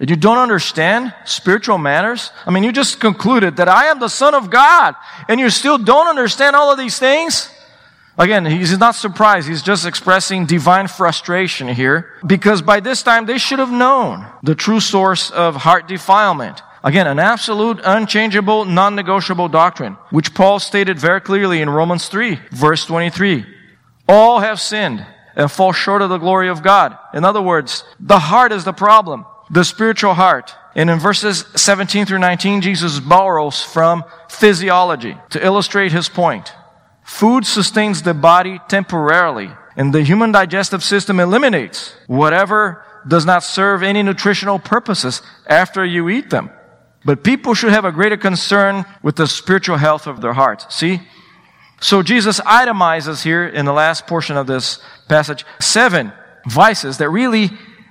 And 0.00 0.10
you 0.10 0.16
don't 0.16 0.38
understand 0.38 1.14
spiritual 1.24 1.78
matters? 1.78 2.32
I 2.46 2.50
mean, 2.50 2.64
you 2.64 2.72
just 2.72 2.98
concluded 2.98 3.56
that 3.56 3.68
I 3.68 3.86
am 3.86 4.00
the 4.00 4.08
Son 4.08 4.34
of 4.34 4.50
God, 4.50 4.94
and 5.28 5.38
you 5.38 5.50
still 5.50 5.78
don't 5.78 6.08
understand 6.08 6.56
all 6.56 6.72
of 6.72 6.78
these 6.78 6.98
things? 6.98 7.48
Again, 8.16 8.46
he's 8.46 8.78
not 8.78 8.94
surprised. 8.94 9.48
He's 9.48 9.62
just 9.62 9.86
expressing 9.86 10.46
divine 10.46 10.86
frustration 10.86 11.66
here 11.68 12.12
because 12.24 12.62
by 12.62 12.80
this 12.80 13.02
time 13.02 13.26
they 13.26 13.38
should 13.38 13.58
have 13.58 13.72
known 13.72 14.26
the 14.42 14.54
true 14.54 14.80
source 14.80 15.30
of 15.30 15.56
heart 15.56 15.88
defilement. 15.88 16.62
Again, 16.84 17.06
an 17.06 17.18
absolute, 17.18 17.80
unchangeable, 17.82 18.66
non-negotiable 18.66 19.48
doctrine, 19.48 19.94
which 20.10 20.34
Paul 20.34 20.60
stated 20.60 20.98
very 20.98 21.20
clearly 21.20 21.60
in 21.60 21.70
Romans 21.70 22.08
3, 22.08 22.38
verse 22.52 22.84
23. 22.84 23.46
All 24.06 24.40
have 24.40 24.60
sinned 24.60 25.04
and 25.34 25.50
fall 25.50 25.72
short 25.72 26.02
of 26.02 26.10
the 26.10 26.18
glory 26.18 26.48
of 26.48 26.62
God. 26.62 26.96
In 27.14 27.24
other 27.24 27.42
words, 27.42 27.84
the 27.98 28.18
heart 28.18 28.52
is 28.52 28.64
the 28.64 28.72
problem, 28.72 29.24
the 29.50 29.64
spiritual 29.64 30.14
heart. 30.14 30.54
And 30.76 30.90
in 30.90 30.98
verses 30.98 31.46
17 31.56 32.06
through 32.06 32.18
19, 32.18 32.60
Jesus 32.60 33.00
borrows 33.00 33.62
from 33.62 34.04
physiology 34.28 35.16
to 35.30 35.44
illustrate 35.44 35.90
his 35.90 36.08
point. 36.08 36.52
Food 37.04 37.46
sustains 37.46 38.02
the 38.02 38.14
body 38.14 38.58
temporarily, 38.66 39.50
and 39.76 39.94
the 39.94 40.02
human 40.02 40.32
digestive 40.32 40.82
system 40.82 41.20
eliminates 41.20 41.94
whatever 42.06 42.82
does 43.06 43.26
not 43.26 43.44
serve 43.44 43.82
any 43.82 44.02
nutritional 44.02 44.58
purposes 44.58 45.22
after 45.46 45.84
you 45.84 46.08
eat 46.08 46.30
them. 46.30 46.50
But 47.04 47.22
people 47.22 47.52
should 47.52 47.72
have 47.72 47.84
a 47.84 47.92
greater 47.92 48.16
concern 48.16 48.86
with 49.02 49.16
the 49.16 49.26
spiritual 49.26 49.76
health 49.76 50.06
of 50.06 50.22
their 50.22 50.32
hearts. 50.32 50.74
See? 50.74 51.02
So 51.80 52.02
Jesus 52.02 52.40
itemizes 52.40 53.22
here 53.22 53.46
in 53.46 53.66
the 53.66 53.74
last 53.74 54.06
portion 54.06 54.38
of 54.38 54.46
this 54.46 54.78
passage 55.06 55.44
seven 55.60 56.12
vices 56.48 56.96
that 56.98 57.10
really 57.10 57.50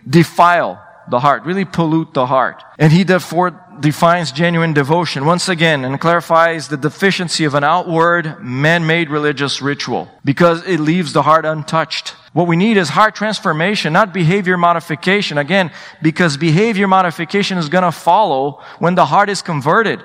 defile 0.09 0.83
the 1.09 1.19
heart, 1.19 1.43
really 1.43 1.65
pollute 1.65 2.13
the 2.13 2.25
heart. 2.25 2.63
And 2.79 2.91
he 2.91 3.03
therefore 3.03 3.62
defines 3.79 4.31
genuine 4.31 4.73
devotion 4.73 5.25
once 5.25 5.49
again 5.49 5.85
and 5.85 5.99
clarifies 5.99 6.67
the 6.67 6.77
deficiency 6.77 7.45
of 7.45 7.53
an 7.53 7.63
outward, 7.63 8.39
man-made 8.41 9.09
religious 9.09 9.61
ritual 9.61 10.09
because 10.23 10.65
it 10.65 10.79
leaves 10.79 11.13
the 11.13 11.23
heart 11.23 11.45
untouched. 11.45 12.15
What 12.33 12.47
we 12.47 12.55
need 12.55 12.77
is 12.77 12.89
heart 12.89 13.15
transformation, 13.15 13.93
not 13.93 14.13
behavior 14.13 14.57
modification. 14.57 15.37
Again, 15.37 15.71
because 16.01 16.35
behavior 16.37 16.87
modification 16.87 17.57
is 17.57 17.69
going 17.69 17.83
to 17.83 17.91
follow 17.91 18.61
when 18.79 18.95
the 18.95 19.05
heart 19.05 19.29
is 19.29 19.41
converted. 19.41 20.03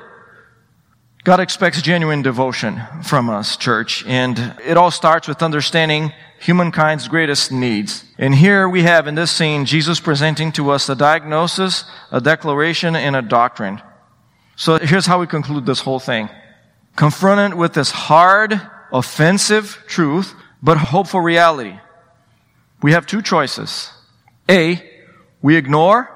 God 1.24 1.40
expects 1.40 1.83
genuine 1.83 2.22
devotion 2.22 2.81
from 3.02 3.28
us, 3.28 3.57
church, 3.57 4.04
and 4.07 4.54
it 4.64 4.76
all 4.76 4.90
starts 4.90 5.26
with 5.26 5.42
understanding 5.42 6.12
humankind's 6.40 7.09
greatest 7.09 7.50
needs. 7.50 8.04
And 8.18 8.35
here 8.35 8.68
we 8.68 8.83
have 8.83 9.07
in 9.09 9.16
this 9.16 9.31
scene 9.31 9.64
Jesus 9.64 10.00
presenting 10.00 10.52
to 10.52 10.70
us 10.70 10.88
a 10.88 10.94
diagnosis, 10.94 11.85
a 12.12 12.20
declaration, 12.20 12.94
and 12.94 13.16
a 13.16 13.22
doctrine. 13.22 13.83
So 14.57 14.78
here's 14.78 15.07
how 15.07 15.20
we 15.20 15.26
conclude 15.26 15.66
this 15.66 15.81
whole 15.81 16.00
thing. 16.00 16.31
Confronted 16.96 17.59
with 17.59 17.74
this 17.74 17.90
hard, 17.90 18.61
offensive 18.92 19.85
truth, 19.87 20.35
but 20.62 20.78
hopeful 20.78 21.20
reality, 21.20 21.78
we 22.81 22.92
have 22.92 23.07
two 23.07 23.22
choices. 23.22 23.90
A, 24.48 24.83
we 25.42 25.57
ignore 25.57 26.11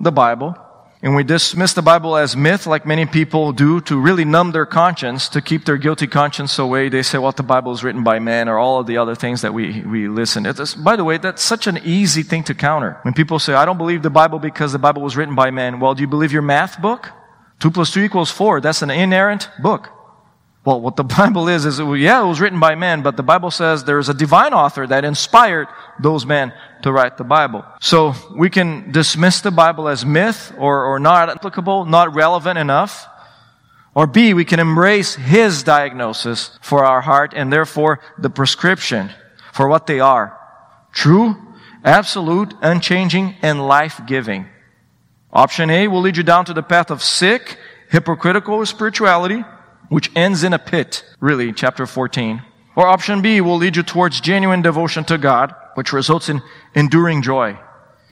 the 0.00 0.12
Bible 0.12 0.56
and 1.04 1.14
we 1.14 1.22
dismiss 1.22 1.74
the 1.74 1.82
Bible 1.82 2.16
as 2.16 2.34
myth, 2.34 2.66
like 2.66 2.86
many 2.86 3.04
people 3.04 3.52
do, 3.52 3.82
to 3.82 4.00
really 4.00 4.24
numb 4.24 4.52
their 4.52 4.64
conscience, 4.64 5.28
to 5.28 5.42
keep 5.42 5.66
their 5.66 5.76
guilty 5.76 6.06
conscience 6.06 6.58
away. 6.58 6.88
They 6.88 7.02
say, 7.02 7.18
well, 7.18 7.30
the 7.30 7.42
Bible 7.42 7.72
is 7.72 7.84
written 7.84 8.02
by 8.02 8.20
men, 8.20 8.48
or 8.48 8.58
all 8.58 8.80
of 8.80 8.86
the 8.86 8.96
other 8.96 9.14
things 9.14 9.42
that 9.42 9.52
we, 9.52 9.82
we 9.82 10.08
listen. 10.08 10.46
It's, 10.46 10.74
by 10.74 10.96
the 10.96 11.04
way, 11.04 11.18
that's 11.18 11.42
such 11.42 11.66
an 11.66 11.78
easy 11.84 12.22
thing 12.22 12.42
to 12.44 12.54
counter. 12.54 12.98
When 13.02 13.12
people 13.12 13.38
say, 13.38 13.52
I 13.52 13.66
don't 13.66 13.76
believe 13.76 14.02
the 14.02 14.08
Bible 14.08 14.38
because 14.38 14.72
the 14.72 14.78
Bible 14.78 15.02
was 15.02 15.14
written 15.14 15.34
by 15.34 15.50
men. 15.50 15.78
Well, 15.78 15.92
do 15.94 16.00
you 16.00 16.08
believe 16.08 16.32
your 16.32 16.40
math 16.40 16.80
book? 16.80 17.10
Two 17.60 17.70
plus 17.70 17.92
two 17.92 18.00
equals 18.00 18.30
four. 18.30 18.62
That's 18.62 18.80
an 18.80 18.90
inerrant 18.90 19.50
book. 19.62 19.90
Well, 20.64 20.80
what 20.80 20.96
the 20.96 21.04
Bible 21.18 21.48
is, 21.48 21.64
is, 21.64 21.78
yeah, 21.78 22.22
it 22.22 22.26
was 22.26 22.40
written 22.40 22.60
by 22.60 22.74
men, 22.74 23.02
but 23.02 23.16
the 23.16 23.22
Bible 23.22 23.50
says 23.50 23.84
there 23.84 23.98
is 23.98 24.08
a 24.08 24.14
divine 24.14 24.54
author 24.54 24.86
that 24.86 25.04
inspired 25.04 25.68
those 26.00 26.24
men 26.24 26.52
to 26.82 26.92
write 26.92 27.18
the 27.18 27.24
Bible. 27.24 27.64
So 27.80 28.14
we 28.34 28.50
can 28.50 28.90
dismiss 28.90 29.40
the 29.40 29.50
Bible 29.50 29.88
as 29.88 30.04
myth 30.04 30.52
or, 30.58 30.84
or 30.84 30.98
not 30.98 31.28
applicable, 31.28 31.84
not 31.84 32.14
relevant 32.14 32.58
enough. 32.58 33.06
Or 33.94 34.06
B, 34.06 34.34
we 34.34 34.44
can 34.44 34.58
embrace 34.58 35.14
his 35.14 35.62
diagnosis 35.62 36.58
for 36.60 36.84
our 36.84 37.00
heart 37.00 37.32
and 37.36 37.52
therefore 37.52 38.00
the 38.18 38.30
prescription 38.30 39.10
for 39.52 39.68
what 39.68 39.86
they 39.86 40.00
are. 40.00 40.36
True, 40.92 41.36
absolute, 41.84 42.54
unchanging, 42.60 43.36
and 43.40 43.64
life-giving. 43.66 44.46
Option 45.32 45.70
A 45.70 45.86
will 45.88 46.00
lead 46.00 46.16
you 46.16 46.22
down 46.22 46.44
to 46.46 46.54
the 46.54 46.62
path 46.62 46.90
of 46.90 47.02
sick, 47.02 47.56
hypocritical 47.88 48.64
spirituality 48.66 49.44
which 49.88 50.10
ends 50.16 50.44
in 50.44 50.52
a 50.52 50.58
pit, 50.58 51.04
really, 51.20 51.52
chapter 51.52 51.86
14. 51.86 52.42
Or 52.76 52.86
option 52.86 53.22
B 53.22 53.40
will 53.40 53.56
lead 53.56 53.76
you 53.76 53.82
towards 53.82 54.20
genuine 54.20 54.62
devotion 54.62 55.04
to 55.04 55.18
God, 55.18 55.54
which 55.74 55.92
results 55.92 56.28
in 56.28 56.42
enduring 56.74 57.22
joy. 57.22 57.58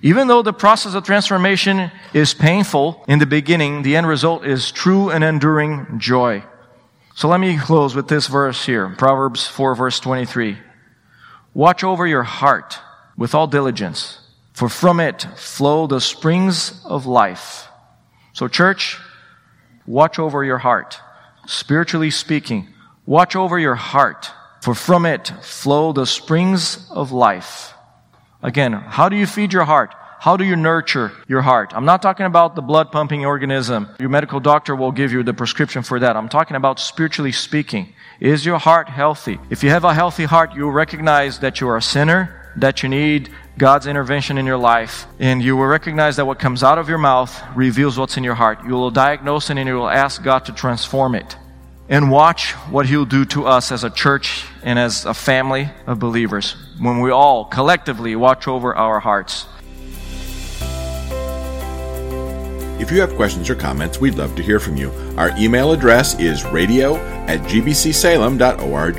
Even 0.02 0.26
though 0.26 0.42
the 0.42 0.52
process 0.52 0.94
of 0.94 1.04
transformation 1.04 1.90
is 2.12 2.34
painful 2.34 3.04
in 3.06 3.18
the 3.18 3.26
beginning, 3.26 3.82
the 3.82 3.96
end 3.96 4.06
result 4.06 4.44
is 4.44 4.72
true 4.72 5.10
and 5.10 5.22
enduring 5.22 5.98
joy. 5.98 6.42
So 7.14 7.28
let 7.28 7.40
me 7.40 7.56
close 7.58 7.94
with 7.94 8.08
this 8.08 8.26
verse 8.26 8.64
here, 8.64 8.88
Proverbs 8.88 9.46
4 9.46 9.74
verse 9.74 10.00
23. 10.00 10.58
Watch 11.54 11.84
over 11.84 12.06
your 12.06 12.22
heart 12.22 12.78
with 13.16 13.34
all 13.34 13.46
diligence, 13.46 14.18
for 14.54 14.68
from 14.68 14.98
it 14.98 15.22
flow 15.36 15.86
the 15.86 16.00
springs 16.00 16.82
of 16.84 17.06
life. 17.06 17.68
So 18.32 18.48
church, 18.48 18.98
watch 19.86 20.18
over 20.18 20.42
your 20.42 20.58
heart 20.58 20.98
spiritually 21.46 22.10
speaking, 22.10 22.68
watch 23.06 23.36
over 23.36 23.58
your 23.58 23.74
heart, 23.74 24.30
for 24.60 24.74
from 24.74 25.06
it 25.06 25.32
flow 25.42 25.92
the 25.92 26.06
springs 26.06 26.90
of 26.90 27.12
life. 27.12 27.74
Again, 28.42 28.72
how 28.72 29.08
do 29.08 29.16
you 29.16 29.26
feed 29.26 29.52
your 29.52 29.64
heart? 29.64 29.94
How 30.20 30.36
do 30.36 30.44
you 30.44 30.54
nurture 30.54 31.10
your 31.26 31.42
heart? 31.42 31.72
I'm 31.74 31.84
not 31.84 32.00
talking 32.00 32.26
about 32.26 32.54
the 32.54 32.62
blood 32.62 32.92
pumping 32.92 33.26
organism. 33.26 33.88
Your 33.98 34.08
medical 34.08 34.38
doctor 34.38 34.76
will 34.76 34.92
give 34.92 35.10
you 35.12 35.24
the 35.24 35.34
prescription 35.34 35.82
for 35.82 35.98
that. 35.98 36.16
I'm 36.16 36.28
talking 36.28 36.56
about 36.56 36.78
spiritually 36.78 37.32
speaking. 37.32 37.92
Is 38.20 38.46
your 38.46 38.58
heart 38.58 38.88
healthy? 38.88 39.40
If 39.50 39.64
you 39.64 39.70
have 39.70 39.82
a 39.82 39.92
healthy 39.94 40.24
heart, 40.24 40.54
you 40.54 40.70
recognize 40.70 41.40
that 41.40 41.60
you 41.60 41.68
are 41.68 41.76
a 41.76 41.82
sinner, 41.82 42.41
that 42.56 42.82
you 42.82 42.88
need 42.88 43.30
God's 43.58 43.86
intervention 43.86 44.38
in 44.38 44.46
your 44.46 44.56
life, 44.56 45.06
and 45.18 45.42
you 45.42 45.56
will 45.56 45.66
recognize 45.66 46.16
that 46.16 46.26
what 46.26 46.38
comes 46.38 46.62
out 46.62 46.78
of 46.78 46.88
your 46.88 46.98
mouth 46.98 47.42
reveals 47.54 47.98
what's 47.98 48.16
in 48.16 48.24
your 48.24 48.34
heart. 48.34 48.64
You 48.64 48.72
will 48.72 48.90
diagnose 48.90 49.50
it 49.50 49.58
and 49.58 49.68
you 49.68 49.74
will 49.76 49.88
ask 49.88 50.22
God 50.22 50.46
to 50.46 50.52
transform 50.52 51.14
it. 51.14 51.36
And 51.88 52.10
watch 52.10 52.52
what 52.70 52.86
He'll 52.86 53.04
do 53.04 53.24
to 53.26 53.46
us 53.46 53.70
as 53.70 53.84
a 53.84 53.90
church 53.90 54.46
and 54.62 54.78
as 54.78 55.04
a 55.04 55.12
family 55.12 55.68
of 55.86 55.98
believers 55.98 56.56
when 56.78 57.00
we 57.00 57.10
all 57.10 57.44
collectively 57.44 58.16
watch 58.16 58.48
over 58.48 58.74
our 58.74 59.00
hearts. 59.00 59.46
If 62.80 62.90
you 62.90 63.00
have 63.00 63.14
questions 63.14 63.48
or 63.48 63.54
comments, 63.54 64.00
we'd 64.00 64.14
love 64.14 64.34
to 64.34 64.42
hear 64.42 64.58
from 64.58 64.76
you. 64.76 64.90
Our 65.16 65.30
email 65.38 65.72
address 65.72 66.18
is 66.18 66.44
radio 66.46 66.96
at 67.26 67.38
gbcsalem.org. 67.42 68.96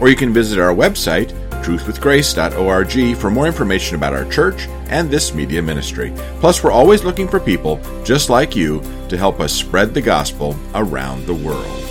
Or 0.00 0.08
you 0.08 0.16
can 0.16 0.32
visit 0.32 0.58
our 0.58 0.74
website, 0.74 1.32
truthwithgrace.org, 1.66 3.16
for 3.16 3.28
more 3.28 3.48
information 3.48 3.96
about 3.96 4.14
our 4.14 4.24
church 4.30 4.68
and 4.88 5.10
this 5.10 5.34
media 5.34 5.60
ministry. 5.60 6.12
Plus, 6.38 6.62
we're 6.62 6.70
always 6.70 7.02
looking 7.02 7.26
for 7.26 7.40
people 7.40 7.80
just 8.04 8.30
like 8.30 8.54
you 8.54 8.80
to 9.08 9.16
help 9.16 9.40
us 9.40 9.52
spread 9.52 9.92
the 9.92 10.00
gospel 10.00 10.56
around 10.76 11.26
the 11.26 11.34
world. 11.34 11.82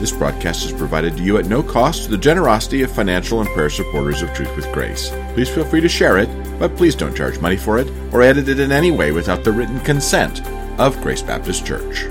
This 0.00 0.10
broadcast 0.10 0.66
is 0.66 0.72
provided 0.72 1.16
to 1.16 1.22
you 1.22 1.38
at 1.38 1.46
no 1.46 1.62
cost 1.62 2.04
to 2.04 2.10
the 2.10 2.18
generosity 2.18 2.82
of 2.82 2.90
financial 2.90 3.40
and 3.40 3.48
prayer 3.50 3.70
supporters 3.70 4.22
of 4.22 4.34
Truth 4.34 4.56
with 4.56 4.72
Grace. 4.72 5.10
Please 5.34 5.48
feel 5.48 5.64
free 5.64 5.80
to 5.80 5.88
share 5.88 6.18
it, 6.18 6.28
but 6.58 6.76
please 6.76 6.96
don't 6.96 7.16
charge 7.16 7.38
money 7.38 7.56
for 7.56 7.78
it 7.78 7.88
or 8.12 8.22
edit 8.22 8.48
it 8.48 8.58
in 8.58 8.72
any 8.72 8.90
way 8.90 9.12
without 9.12 9.44
the 9.44 9.52
written 9.52 9.78
consent 9.80 10.44
of 10.80 11.00
Grace 11.00 11.22
Baptist 11.22 11.64
Church. 11.64 12.02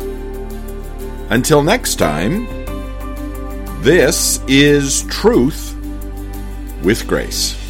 Until 1.29 1.61
next 1.61 1.95
time, 1.95 2.47
this 3.83 4.39
is 4.47 5.03
Truth 5.03 5.74
with 6.85 7.07
Grace. 7.07 7.64